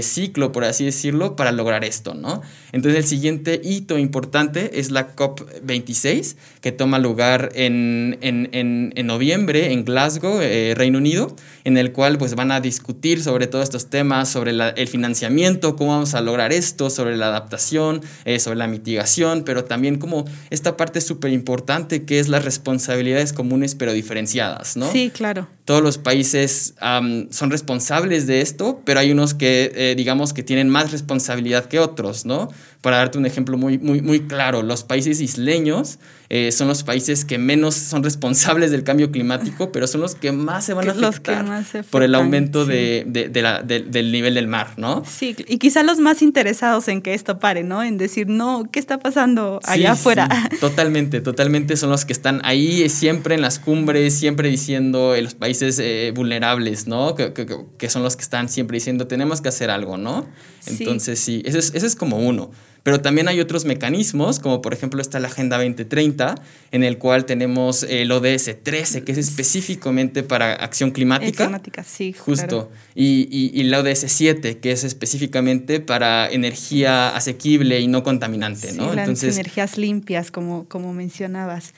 ciclo, 0.03 0.51
por 0.51 0.65
así 0.65 0.85
decirlo, 0.85 1.37
para 1.37 1.53
lograr 1.53 1.85
esto, 1.85 2.15
¿no? 2.15 2.43
Entonces, 2.73 2.99
el 2.99 3.07
siguiente 3.07 3.61
hito 3.63 3.99
importante 3.99 4.81
es 4.81 4.91
la 4.91 5.15
COP26, 5.15 6.37
que 6.61 6.73
toma 6.73 6.99
lugar 6.99 7.51
en, 7.55 8.19
en, 8.21 8.49
en 8.95 9.07
noviembre 9.07 9.73
en 9.73 9.85
Glasgow, 9.85 10.41
eh, 10.41 10.75
Reino 10.77 10.99
Unido, 10.99 11.35
en 11.65 11.77
el 11.77 11.93
cual 11.93 12.19
pues 12.19 12.35
van 12.35 12.53
a 12.53 12.61
discutir 12.61 13.23
sobre 13.23 13.47
todos 13.47 13.65
estos 13.65 13.91
temas, 13.91 14.29
sobre 14.29 14.53
el 14.53 14.89
financiamiento, 14.89 15.77
cómo 15.77 15.93
vamos 15.93 16.15
a 16.15 16.21
lograr 16.21 16.53
esto, 16.53 16.91
sobre 16.91 17.17
la 17.17 17.27
adaptación, 17.27 18.03
eh, 18.25 18.39
sobre 18.39 18.57
la 18.57 18.67
mitigación, 18.67 19.43
pero 19.45 19.65
también 19.65 19.99
como 19.99 20.25
esta 20.51 20.77
parte 20.77 21.01
súper 21.01 21.33
importante 21.33 22.05
que 22.05 22.19
es 22.19 22.29
las 22.29 22.45
responsabilidades 22.45 23.33
comunes 23.33 23.75
pero 23.75 23.93
diferenciadas, 23.93 24.77
¿no? 24.77 24.91
Sí, 24.91 25.11
claro. 25.15 25.49
Todos 25.71 25.85
los 25.85 25.99
países 25.99 26.75
son 26.81 27.51
responsables 27.53 28.27
de 28.27 28.41
esto, 28.41 28.83
pero 28.85 28.99
hay 28.99 29.13
unos 29.13 29.35
que 29.35 29.71
eh, 29.77 29.95
digamos 29.97 30.33
que 30.33 30.43
tienen 30.43 30.69
más 30.69 30.91
responsabilidad 30.91 31.67
que 31.67 31.79
otros, 31.79 32.27
¿no? 32.27 32.49
Para 32.81 32.97
darte 32.97 33.19
un 33.19 33.27
ejemplo 33.27 33.57
muy, 33.57 33.79
muy, 33.79 34.03
muy 34.03 34.27
claro, 34.27 34.65
los 34.65 34.83
países 34.83 35.21
isleños 35.21 36.01
eh, 36.33 36.53
son 36.53 36.69
los 36.69 36.85
países 36.85 37.25
que 37.25 37.39
menos 37.39 37.75
son 37.75 38.05
responsables 38.05 38.71
del 38.71 38.85
cambio 38.85 39.11
climático, 39.11 39.73
pero 39.73 39.89
son 39.89 40.01
los 40.01 40.15
que 40.15 40.31
más 40.31 40.65
se 40.65 40.75
van 40.75 40.89
a 40.89 40.93
afectar 40.93 41.65
por 41.91 42.05
el 42.05 42.15
aumento 42.15 42.65
de, 42.65 43.05
de, 43.05 43.43
la, 43.43 43.63
del 43.63 44.13
nivel 44.13 44.35
del 44.35 44.47
mar, 44.47 44.75
¿no? 44.77 45.03
Sí, 45.05 45.35
y 45.49 45.59
quizá 45.59 45.83
los 45.83 45.99
más 45.99 46.23
interesados 46.23 46.87
en 46.87 47.03
que 47.03 47.15
esto 47.15 47.41
pare, 47.41 47.65
¿no? 47.65 47.83
En 47.83 47.99
decir, 47.99 48.29
no, 48.29 48.69
¿qué 48.71 48.79
está 48.79 49.01
pasando 49.01 49.59
allá 49.65 49.93
afuera? 49.93 50.29
totalmente, 50.61 51.21
totalmente 51.21 51.77
son 51.77 51.91
los 51.91 52.05
que 52.05 52.13
están 52.13 52.41
ahí 52.45 52.89
siempre 52.89 53.35
en 53.35 53.43
las 53.43 53.59
cumbres, 53.59 54.15
siempre 54.15 54.49
diciendo 54.49 55.17
en 55.17 55.25
los 55.25 55.35
países 55.35 55.60
eh, 55.63 56.13
vulnerables, 56.15 56.87
¿no? 56.87 57.15
Que, 57.15 57.33
que, 57.33 57.47
que, 57.79 57.91
son 57.91 58.03
los 58.03 58.17
que 58.17 58.23
están 58.23 58.49
siempre 58.49 58.77
diciendo, 58.77 59.07
tenemos 59.07 59.41
que 59.41 59.49
hacer 59.49 59.71
algo, 59.71 59.97
¿no? 59.97 60.27
Entonces, 60.67 61.21
sí, 61.21 61.43
ese, 61.45 61.59
es, 61.59 61.75
ese 61.75 61.87
es 61.87 61.97
como 61.97 62.19
uno. 62.19 62.51
Pero 62.83 63.01
también 63.01 63.29
hay 63.29 63.41
otros 63.41 63.65
mecanismos, 63.65 64.39
como 64.39 64.63
por 64.63 64.73
ejemplo 64.73 65.03
está 65.03 65.21
la 65.21 65.29
Agenda 65.29 65.59
2030, 65.59 66.35
en 66.73 66.83
el 66.83 66.97
cual 66.99 67.27
tenemos 67.27 67.83
el 67.83 68.11
ODS 68.11 68.57
13, 68.63 69.05
que 69.05 69.13
es 69.13 69.19
específicamente 69.19 70.23
para 70.23 70.55
acción 70.55 70.91
climática. 70.91 71.45
Climática, 71.45 71.85
sí. 71.85 72.15
Justo. 72.15 72.71
Y, 72.95 73.29
y, 73.31 73.51
y, 73.53 73.65
la 73.65 73.81
ODS 73.81 74.07
7, 74.07 74.59
que 74.59 74.73
es 74.73 74.85
específicamente 74.85 75.81
para 75.81 76.29
energía 76.31 77.15
asequible 77.15 77.81
y 77.81 77.87
no 77.87 78.03
contaminante, 78.03 78.73
¿no? 78.73 78.95
Las 78.95 79.23
energías 79.23 79.77
limpias, 79.77 80.31
como, 80.31 80.67
como 80.69 80.95
mencionabas. 80.95 81.75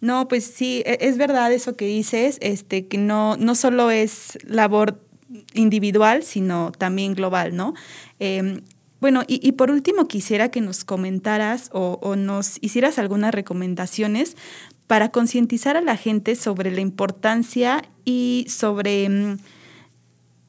No, 0.00 0.28
pues 0.28 0.44
sí, 0.44 0.82
e, 0.86 0.98
es 1.00 1.18
verdad 1.18 1.52
eso 1.52 1.76
que 1.76 1.86
dices, 1.86 2.38
este, 2.40 2.86
que 2.86 2.98
no, 2.98 3.36
no 3.36 3.54
solo 3.54 3.90
es 3.90 4.38
labor 4.44 5.00
individual, 5.54 6.22
sino 6.22 6.72
también 6.72 7.14
global, 7.14 7.54
¿no? 7.54 7.74
Eh, 8.18 8.62
bueno, 9.00 9.22
y, 9.26 9.52
por 9.52 9.70
último 9.70 10.08
quisiera 10.08 10.50
que 10.50 10.60
nos 10.60 10.84
comentaras 10.84 11.70
o, 11.72 12.16
nos 12.16 12.58
hicieras 12.60 12.98
algunas 12.98 13.34
recomendaciones 13.34 14.36
para 14.86 15.10
concientizar 15.10 15.78
a 15.78 15.80
la 15.80 15.96
gente 15.96 16.36
sobre 16.36 16.70
la 16.70 16.82
importancia 16.82 17.82
y 18.04 18.44
sobre, 18.50 19.08
mm, 19.08 19.36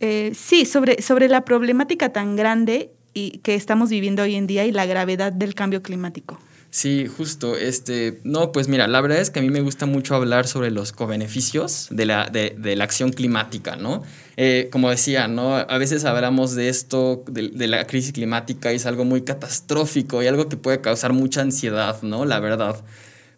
eh, 0.02 0.32
sí, 0.36 0.66
sobre, 0.66 1.02
sobre 1.02 1.30
la 1.30 1.46
problemática 1.46 2.10
tan 2.12 2.36
grande 2.36 2.92
y 3.14 3.38
que 3.40 3.56
estamos 3.56 3.90
viviendo 3.90 4.24
hoy 4.24 4.36
en 4.36 4.48
día 4.48 4.66
y 4.66 4.74
la 4.74 4.86
gravedad 4.86 5.32
del 5.32 5.56
cambio 5.56 5.82
climático. 5.82 6.38
Sí, 6.72 7.06
justo. 7.06 7.58
Este, 7.58 8.22
no, 8.24 8.54
pues 8.54 8.70
mira, 8.70 8.88
la 8.88 9.02
verdad 9.02 9.20
es 9.20 9.30
que 9.30 9.40
a 9.40 9.42
mí 9.42 9.50
me 9.50 9.60
gusta 9.60 9.86
mucho 9.86 10.16
hablar 10.16 10.48
sobre 10.48 10.72
los 10.72 10.94
cobeneficios 10.94 11.88
de 11.92 12.06
la, 12.06 12.30
de, 12.30 12.56
de 12.58 12.78
la 12.78 12.86
acción 12.86 13.12
climática, 13.12 13.76
¿no? 13.76 14.04
Eh, 14.38 14.70
como 14.72 14.90
decía, 14.90 15.28
¿no? 15.28 15.58
A 15.58 15.78
veces 15.78 16.06
hablamos 16.06 16.56
de 16.56 16.70
esto, 16.70 17.26
de, 17.28 17.50
de, 17.50 17.68
la 17.68 17.86
crisis 17.88 18.14
climática, 18.14 18.72
y 18.72 18.78
es 18.78 18.86
algo 18.86 19.04
muy 19.04 19.24
catastrófico 19.24 20.24
y 20.24 20.28
algo 20.28 20.48
que 20.48 20.56
puede 20.56 20.80
causar 20.80 21.12
mucha 21.12 21.42
ansiedad, 21.42 22.02
¿no? 22.04 22.24
La 22.24 22.40
verdad. 22.40 22.82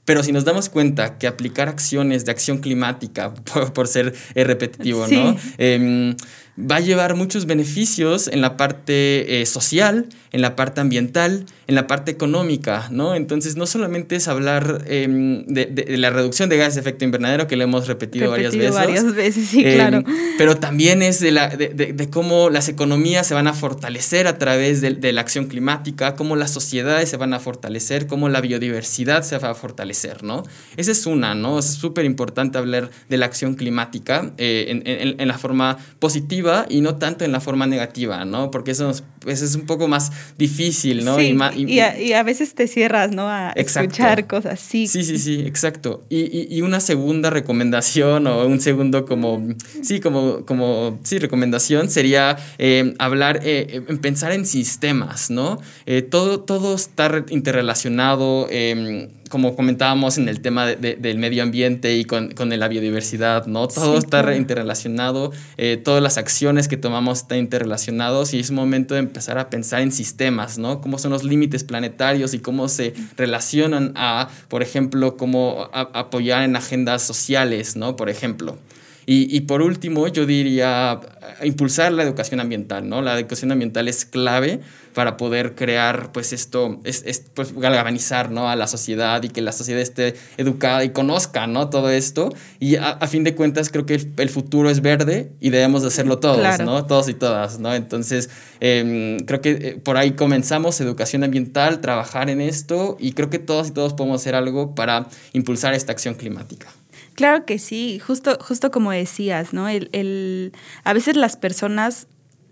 Pero 0.06 0.22
si 0.22 0.32
nos 0.32 0.46
damos 0.46 0.70
cuenta 0.70 1.18
que 1.18 1.26
aplicar 1.26 1.70
acciones 1.70 2.26
de 2.26 2.32
acción 2.32 2.60
climática, 2.60 3.34
por, 3.52 3.74
por 3.74 3.88
ser 3.88 4.14
repetitivo, 4.36 5.08
sí. 5.08 5.16
¿no? 5.16 5.36
Eh, 5.58 6.16
va 6.58 6.76
a 6.76 6.80
llevar 6.80 7.16
muchos 7.16 7.46
beneficios 7.46 8.28
en 8.28 8.42
la 8.42 8.58
parte 8.58 9.42
eh, 9.42 9.46
social, 9.46 10.08
en 10.32 10.42
la 10.42 10.56
parte 10.56 10.82
ambiental, 10.82 11.46
en 11.68 11.76
la 11.76 11.88
parte 11.88 12.12
económica, 12.12 12.88
¿no? 12.92 13.16
Entonces, 13.16 13.56
no 13.56 13.66
solamente 13.66 14.16
es 14.16 14.28
hablar 14.28 14.84
eh, 14.88 15.08
de, 15.48 15.66
de, 15.66 15.98
la 15.98 16.10
reducción 16.10 16.50
de 16.50 16.58
gases 16.58 16.76
de 16.76 16.82
efecto 16.82 17.06
invernadero, 17.06 17.48
que 17.48 17.56
lo 17.56 17.64
hemos 17.64 17.88
repetido, 17.88 18.36
repetido 18.36 18.72
varias 18.74 18.74
varias 18.74 19.04
veces. 19.06 19.16
veces, 19.16 19.50
sí, 19.50 19.64
eh, 19.66 19.76
claro. 19.76 20.04
Pero 20.38 20.58
también 20.58 21.02
es 21.02 21.20
de, 21.20 21.32
la, 21.32 21.50
de, 21.50 21.70
de, 21.70 22.10
cómo 22.10 22.50
las 22.50 22.70
economías 22.70 23.26
se 23.26 23.34
van 23.34 23.48
a 23.48 23.54
fortalecer 23.54 24.28
a 24.28 24.38
través 24.38 24.82
de, 24.82 25.14
la 25.14 25.22
acción 25.22 25.48
climática, 25.48 26.16
cómo 26.16 26.36
las 26.36 26.52
sociedades 26.52 27.10
se 27.10 27.18
van 27.18 27.34
a 27.34 27.40
fortalecer, 27.40 28.08
cómo 28.08 28.30
la 28.30 28.42
biodiversidad 28.42 29.24
se 29.24 29.38
va 29.38 29.52
a 29.52 29.56
fortalecer, 29.56 30.24
¿no? 30.24 30.44
Esa 30.78 30.92
es 30.92 31.06
una, 31.06 31.36
¿no? 31.36 31.60
Es 31.60 31.66
súper 31.66 32.06
importante 32.06 32.58
hablar 32.58 32.90
de 33.10 33.18
la 33.18 33.26
acción 33.26 33.56
climática 33.56 34.34
eh, 34.38 34.66
en, 34.70 34.84
en, 34.86 35.20
en 35.20 35.28
la 35.28 35.38
forma 35.38 35.78
positiva 36.00 36.43
y 36.70 36.82
no 36.82 36.98
tanto 36.98 37.26
en 37.26 37.32
la 37.32 37.40
forma 37.40 37.68
negativa, 37.68 38.26
¿no? 38.26 38.52
Porque 38.52 38.72
eso, 38.72 38.92
pues, 39.24 39.42
es 39.42 39.56
un 39.56 39.66
poco 39.66 39.88
más 39.88 40.12
difícil, 40.38 41.04
¿no? 41.04 41.18
Sí, 41.18 41.28
y, 41.28 41.34
más, 41.34 41.56
y, 41.56 41.66
y, 41.66 41.80
a, 41.80 42.00
y, 42.00 42.14
a, 42.14 42.24
veces 42.24 42.54
te 42.54 42.68
cierras, 42.68 43.12
¿no? 43.12 43.28
A 43.28 43.54
exacto. 43.56 43.92
escuchar 43.92 44.28
cosas, 44.28 44.60
sí. 44.60 44.88
Sí, 44.88 45.04
sí, 45.04 45.18
sí, 45.18 45.42
exacto. 45.46 46.04
Y, 46.10 46.56
y, 46.56 46.62
una 46.62 46.80
segunda 46.80 47.30
recomendación 47.30 48.28
o 48.28 48.46
un 48.46 48.60
segundo 48.60 49.06
como, 49.06 49.48
sí, 49.82 50.00
como, 50.00 50.46
como, 50.46 51.00
sí, 51.04 51.20
recomendación 51.20 51.90
sería 51.90 52.38
eh, 52.58 52.94
hablar, 53.00 53.40
eh, 53.44 53.82
pensar 54.02 54.32
en 54.32 54.46
sistemas, 54.46 55.30
¿no? 55.30 55.60
Eh, 55.86 56.02
todo, 56.02 56.40
todo 56.42 56.76
está 56.76 57.24
interrelacionado. 57.30 58.48
Eh, 58.50 59.10
como 59.34 59.56
comentábamos 59.56 60.20
en 60.20 60.30
el 60.30 60.42
tema 60.42 60.68
de, 60.68 60.76
de, 60.76 60.96
del 60.96 61.18
medio 61.18 61.42
ambiente 61.42 61.98
y 61.98 62.06
con, 62.06 62.30
con, 62.34 62.50
la 62.50 62.68
biodiversidad, 62.68 63.48
¿no? 63.48 63.68
Todo 63.68 63.94
sí, 63.94 63.98
está 63.98 64.22
claro. 64.22 64.38
interrelacionado, 64.38 65.32
eh, 65.58 65.82
todas 65.84 66.04
las 66.04 66.20
acciones 66.20 66.68
que 66.68 66.78
tomamos 66.78 67.22
están 67.22 67.40
interrelacionados 67.40 68.36
y 68.36 68.40
es 68.40 68.52
momento 68.52 68.94
de 68.94 69.00
empezar 69.14 69.38
a 69.38 69.52
pensar 69.52 69.82
en 69.82 69.92
sistemas, 69.92 70.58
¿no? 70.58 70.82
Cómo 70.82 70.98
son 70.98 71.12
los 71.12 71.24
límites 71.24 71.64
planetarios 71.64 72.34
y 72.34 72.40
cómo 72.40 72.68
se 72.68 72.96
relacionan 73.16 73.94
a, 73.96 74.28
por 74.48 74.64
ejemplo, 74.64 75.18
cómo 75.18 75.70
apoyar 75.72 76.42
en 76.42 76.56
agendas 76.56 77.04
sociales, 77.04 77.76
¿no? 77.76 77.96
Por 77.96 78.10
ejemplo. 78.10 78.58
Y, 79.06 79.42
por 79.42 79.62
último, 79.62 80.08
yo 80.08 80.26
diría 80.26 81.00
impulsar 81.44 81.92
la 81.92 82.04
educación 82.04 82.40
ambiental, 82.40 82.88
¿no? 82.88 83.02
La 83.02 83.20
educación 83.20 83.52
ambiental 83.52 83.88
es 83.88 84.06
clave 84.06 84.60
para 84.94 85.18
poder 85.18 85.56
crear, 85.56 86.12
pues 86.12 86.34
esto, 86.34 86.80
es, 86.84 87.04
es 87.06 87.24
pues, 87.34 87.54
galvanizar, 87.54 88.32
¿no? 88.32 88.50
A 88.50 88.56
la 88.56 88.68
sociedad 88.68 89.22
y 89.24 89.30
que 89.30 89.42
la 89.42 89.52
sociedad 89.52 89.82
esté 89.82 90.16
educada 90.38 90.84
y 90.84 90.90
conozca, 90.90 91.48
¿no? 91.48 91.70
Todo 91.70 91.90
esto. 91.90 92.34
Y 92.60 92.76
a, 92.76 92.90
a 92.90 93.08
fin 93.08 93.24
de 93.24 93.36
cuentas, 93.36 93.70
creo 93.70 93.86
que 93.86 93.96
el, 93.96 94.14
el, 94.18 94.30
futuro 94.30 94.70
es 94.70 94.82
verde 94.82 95.32
y 95.40 95.50
debemos 95.50 95.82
de 95.82 95.90
hacerlo 95.90 96.20
todos, 96.20 96.40
claro. 96.40 96.66
¿no? 96.66 96.86
Todos 96.86 97.10
y 97.10 97.14
todas, 97.14 97.60
¿no? 97.60 97.74
Entonces, 97.74 98.30
eh, 98.60 99.18
creo 99.26 99.42
que 99.42 99.52
eh, 99.52 99.82
por 99.84 99.98
ahí 99.98 100.12
comenzamos 100.12 100.80
educación 100.80 101.24
ambiental, 101.24 101.82
trabajar 101.82 102.30
en 102.30 102.42
esto 102.42 102.98
y 103.00 103.14
creo 103.14 103.30
que 103.30 103.40
todos 103.40 103.70
y 103.70 103.72
todos 103.72 103.94
podemos 103.94 104.22
hacer 104.22 104.36
algo 104.36 104.76
para 104.76 105.08
impulsar 105.34 105.74
esta 105.74 105.92
acción 105.92 106.16
climática. 106.16 106.68
Claro 107.16 107.46
que 107.46 107.60
sí, 107.60 108.00
justo, 108.00 108.38
justo 108.42 108.72
como 108.72 108.92
decías, 108.92 109.54
¿no? 109.54 109.70
El, 109.70 109.90
el, 109.94 110.52
a 110.84 110.94
veces 110.94 111.16
las 111.16 111.38
personas 111.38 112.08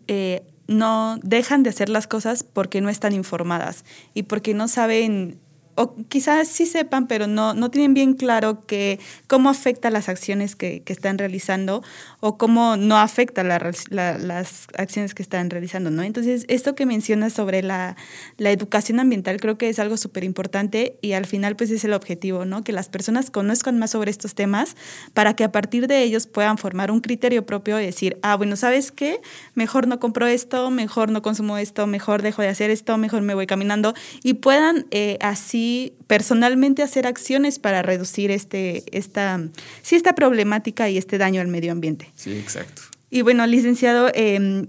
eh, 0.07 0.43
no 0.67 1.19
dejan 1.23 1.63
de 1.63 1.71
hacer 1.71 1.89
las 1.89 2.07
cosas 2.07 2.43
porque 2.43 2.79
no 2.81 2.89
están 2.89 3.13
informadas 3.13 3.85
y 4.13 4.23
porque 4.23 4.53
no 4.53 4.67
saben 4.67 5.39
o 5.75 5.95
quizás 6.09 6.47
sí 6.47 6.65
sepan, 6.65 7.07
pero 7.07 7.27
no, 7.27 7.53
no 7.53 7.71
tienen 7.71 7.93
bien 7.93 8.13
claro 8.13 8.65
que, 8.65 8.99
cómo 9.27 9.49
afecta 9.49 9.89
las 9.89 10.09
acciones 10.09 10.55
que, 10.55 10.81
que 10.83 10.93
están 10.93 11.17
realizando 11.17 11.83
o 12.19 12.37
cómo 12.37 12.77
no 12.77 12.97
afecta 12.97 13.43
la, 13.43 13.71
la, 13.89 14.17
las 14.17 14.67
acciones 14.77 15.13
que 15.13 15.23
están 15.23 15.49
realizando, 15.49 15.89
¿no? 15.91 16.03
Entonces, 16.03 16.45
esto 16.49 16.75
que 16.75 16.85
mencionas 16.85 17.33
sobre 17.33 17.63
la, 17.63 17.95
la 18.37 18.51
educación 18.51 18.99
ambiental 18.99 19.39
creo 19.39 19.57
que 19.57 19.69
es 19.69 19.79
algo 19.79 19.97
súper 19.97 20.23
importante 20.23 20.97
y 21.01 21.13
al 21.13 21.25
final 21.25 21.55
pues 21.55 21.71
es 21.71 21.83
el 21.85 21.93
objetivo, 21.93 22.45
¿no? 22.45 22.63
Que 22.63 22.71
las 22.71 22.89
personas 22.89 23.31
conozcan 23.31 23.79
más 23.79 23.91
sobre 23.91 24.11
estos 24.11 24.35
temas 24.35 24.75
para 25.13 25.35
que 25.35 25.43
a 25.43 25.51
partir 25.51 25.87
de 25.87 26.03
ellos 26.03 26.27
puedan 26.27 26.57
formar 26.57 26.91
un 26.91 27.01
criterio 27.01 27.45
propio 27.45 27.79
y 27.79 27.85
decir, 27.85 28.17
ah, 28.21 28.35
bueno, 28.35 28.55
¿sabes 28.55 28.91
qué? 28.91 29.21
Mejor 29.55 29.87
no 29.87 29.99
compro 29.99 30.27
esto, 30.27 30.69
mejor 30.69 31.11
no 31.11 31.21
consumo 31.21 31.57
esto, 31.57 31.87
mejor 31.87 32.21
dejo 32.21 32.41
de 32.41 32.49
hacer 32.49 32.69
esto, 32.69 32.97
mejor 32.97 33.21
me 33.21 33.33
voy 33.33 33.47
caminando 33.47 33.93
y 34.23 34.35
puedan 34.35 34.85
eh, 34.91 35.17
así 35.21 35.60
personalmente 36.07 36.83
hacer 36.83 37.07
acciones 37.07 37.59
para 37.59 37.81
reducir 37.81 38.31
este, 38.31 38.83
esta, 38.97 39.39
sí, 39.81 39.95
esta 39.95 40.13
problemática 40.15 40.89
y 40.89 40.97
este 40.97 41.17
daño 41.17 41.41
al 41.41 41.47
medio 41.47 41.71
ambiente. 41.71 42.11
Sí, 42.15 42.31
exacto. 42.37 42.81
Y 43.09 43.23
bueno, 43.23 43.45
licenciado, 43.45 44.09
eh, 44.13 44.65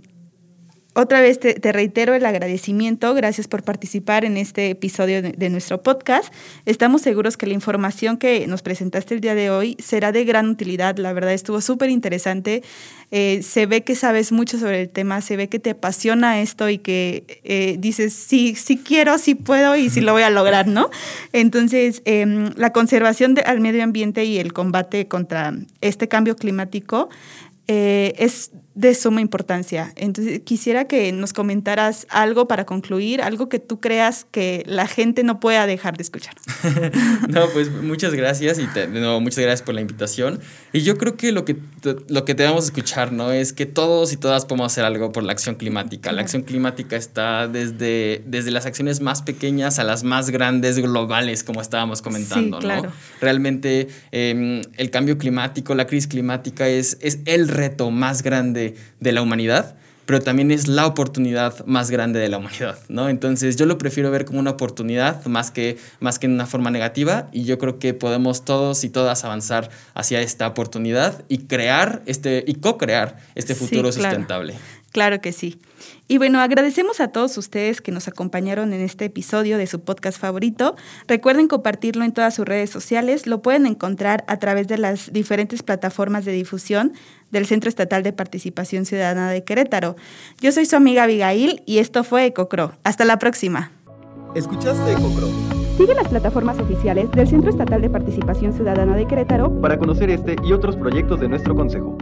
otra 0.95 1.21
vez 1.21 1.41
te, 1.41 1.55
te, 1.55 1.73
reitero 1.73 2.15
el 2.15 2.27
agradecimiento, 2.27 3.15
gracias 3.15 3.49
por 3.49 3.63
participar 3.63 4.25
en 4.25 4.37
este 4.37 4.71
episodio 4.71 5.23
de, 5.23 5.33
de, 5.33 5.49
nuestro 5.51 5.83
podcast. 5.83 6.33
Estamos 6.67 7.01
seguros 7.01 7.37
que 7.37 7.47
la 7.47 7.55
información 7.55 8.19
que 8.19 8.47
nos 8.47 8.63
presentaste 8.63 9.15
el 9.15 9.21
día 9.21 9.35
de 9.35 9.51
hoy 9.51 9.77
será 9.79 10.13
de 10.13 10.25
gran 10.25 10.51
utilidad, 10.51 10.99
la 10.99 11.13
verdad 11.13 11.33
estuvo 11.33 11.61
súper 11.61 11.89
interesante. 11.89 12.63
Eh, 13.11 13.43
se 13.43 13.67
ve 13.67 13.85
que 13.85 13.95
sabes 13.95 14.33
mucho 14.33 14.59
sobre 14.59 14.81
el 14.81 14.89
tema, 14.89 15.21
se 15.21 15.37
ve 15.37 15.49
que 15.49 15.59
te 15.59 15.71
apasiona 15.71 16.41
esto 16.41 16.69
y 16.69 16.79
que 16.79 17.41
eh, 17.45 17.77
dices, 17.79 18.15
sí, 18.15 18.55
sí 18.55 18.79
quiero, 18.79 19.19
sí 19.19 19.35
puedo 19.35 19.77
y 19.77 19.91
sí 19.91 20.01
lo 20.01 20.13
voy 20.13 20.23
a 20.23 20.31
lograr, 20.31 20.67
¿no? 20.67 20.91
Entonces, 21.33 22.03
eh, 22.05 22.51
la 22.57 22.73
conservación 22.73 23.35
de, 23.35 23.43
al 23.43 23.61
medio 23.61 23.83
ambiente 23.83 24.25
y 24.25 24.39
el 24.39 24.53
combate 24.53 25.09
contra 25.09 25.55
este 25.81 26.09
cambio 26.09 26.37
climático 26.37 27.11
eh, 27.69 28.15
es 28.19 28.51
de 28.75 28.95
suma 28.95 29.21
importancia. 29.21 29.93
Entonces, 29.97 30.41
quisiera 30.45 30.87
que 30.87 31.13
nos 31.13 31.33
comentaras 31.33 32.07
algo 32.09 32.49
para 32.49 32.65
concluir, 32.65 33.21
algo 33.21 33.49
que 33.49 33.59
tú 33.59 33.81
creas 33.81 34.27
que 34.31 34.63
la 34.67 34.87
gente 34.87 35.23
no 35.25 35.41
pueda 35.41 35.67
dejar 35.67 35.97
de 35.97 36.03
escuchar. 36.03 36.35
no, 37.29 37.49
pues 37.51 37.71
muchas 37.71 38.15
gracias 38.15 38.59
y 38.59 38.67
te, 38.69 38.87
no, 38.87 39.21
muchas 39.21 39.41
gracias 39.41 39.63
por 39.63 39.75
la 39.75 39.83
invitación. 39.83 40.41
Y 40.73 40.81
yo 40.81 40.97
creo 40.97 41.17
que 41.17 41.33
lo 41.33 41.45
que, 41.45 41.57
lo 42.09 42.25
que 42.25 42.35
debemos 42.35 42.65
escuchar, 42.65 43.13
¿no? 43.13 43.31
Es 43.31 43.53
que 43.53 43.67
todos 43.67 44.13
y 44.13 44.17
todas 44.17 44.47
podemos 44.47 44.73
hacer 44.73 44.85
algo 44.85 45.13
por 45.13 45.23
la 45.23 45.33
acción 45.33 45.57
climática. 45.57 46.03
Claro. 46.05 46.17
La 46.17 46.23
acción 46.23 46.43
climática 46.43 46.97
está 46.97 47.49
desde, 47.49 48.23
desde 48.27 48.51
las 48.51 48.65
acciones 48.65 49.01
más 49.01 49.21
pequeñas 49.21 49.79
a 49.79 49.85
las 49.85 50.03
más 50.03 50.31
grandes 50.31 50.79
globales, 50.79 51.45
como 51.45 51.61
estábamos 51.61 52.01
comentando, 52.01 52.59
sí, 52.59 52.65
claro. 52.65 52.85
¿no? 52.85 52.93
Realmente 53.21 53.89
eh, 54.13 54.63
el 54.77 54.91
cambio 54.91 55.19
climático, 55.19 55.75
la 55.75 55.87
crisis 55.87 56.07
climática 56.07 56.69
es, 56.69 56.97
es 57.03 57.19
el 57.27 57.49
reto 57.49 57.91
más 57.91 58.23
grande 58.23 58.62
de, 59.01 59.13
la 59.13 59.23
humanidad, 59.23 59.75
pero 60.07 60.21
también 60.21 60.51
es 60.51 60.69
la 60.69 60.87
oportunidad 60.87 61.65
más 61.67 61.91
grande 61.91 62.19
de 62.19 62.29
la 62.29 62.39
humanidad, 62.39 62.79
¿no? 62.89 63.09
Entonces 63.09 63.57
yo 63.57 63.67
lo 63.67 63.79
prefiero 63.79 64.11
ver 64.11 64.25
como 64.25 64.41
una 64.41 64.51
oportunidad 64.51 65.25
más 65.27 65.51
que, 65.51 65.79
más 66.01 66.19
que 66.19 66.27
en 66.27 66.33
una 66.33 66.47
forma 66.47 66.71
negativa 66.71 67.29
y 67.33 67.45
yo 67.45 67.59
creo 67.59 67.79
que 67.79 67.95
podemos 67.95 68.45
todos 68.45 68.85
y 68.85 68.91
todas 68.91 69.25
avanzar 69.25 69.71
hacia 69.95 70.21
esta 70.21 70.47
oportunidad 70.47 71.25
y 71.29 71.39
crear 71.39 72.03
este, 72.07 72.45
y 72.47 72.55
co-crear 72.55 73.19
este 73.35 73.55
futuro 73.55 73.93
sí, 73.93 74.01
claro. 74.01 74.17
sustentable. 74.17 74.55
Claro 74.93 75.23
que 75.23 75.33
sí. 75.33 75.59
Y 76.07 76.19
bueno, 76.19 76.41
agradecemos 76.41 77.01
a 77.01 77.09
todos 77.09 77.39
ustedes 77.39 77.81
que 77.81 77.91
nos 77.91 78.09
acompañaron 78.09 78.75
en 78.75 78.83
este 78.83 79.07
episodio 79.07 79.57
de 79.57 79.67
su 79.67 79.81
podcast 79.81 80.21
favorito. 80.21 80.77
Recuerden 81.09 81.49
compartirlo 81.49 82.05
en 82.05 82.13
todas 82.13 82.35
sus 82.35 82.45
redes 82.45 82.69
sociales. 82.69 83.27
Lo 83.27 83.41
pueden 83.41 83.65
encontrar 83.65 84.23
a 84.29 84.39
través 84.39 84.69
de 84.69 84.77
las 84.77 85.11
diferentes 85.11 85.63
plataformas 85.63 86.27
de 86.27 86.33
difusión 86.33 86.93
del 87.33 87.47
Centro 87.47 87.69
Estatal 87.69 88.05
de 88.05 88.13
Participación 88.13 88.85
Ciudadana 88.85 89.31
de 89.31 89.43
Querétaro. 89.43 89.97
Yo 90.41 90.53
soy 90.53 90.67
su 90.67 90.77
amiga 90.77 91.03
Abigail 91.03 91.63
y 91.67 91.79
esto 91.79 92.05
fue 92.05 92.27
EcoCro. 92.27 92.73
Hasta 92.85 93.05
la 93.05 93.19
próxima. 93.19 93.73
¿Escuchaste 94.37 94.93
EcoCro? 94.93 95.29
Sigue 95.77 95.95
las 95.95 96.09
plataformas 96.09 96.59
oficiales 96.61 97.11
del 97.11 97.27
Centro 97.27 97.51
Estatal 97.51 97.81
de 97.81 97.91
Participación 97.91 98.53
Ciudadana 98.53 98.95
de 98.95 99.07
Querétaro 99.07 99.61
para 99.61 99.79
conocer 99.79 100.11
este 100.11 100.37
y 100.45 100.53
otros 100.53 100.77
proyectos 100.77 101.19
de 101.19 101.29
nuestro 101.29 101.57
consejo. 101.57 101.99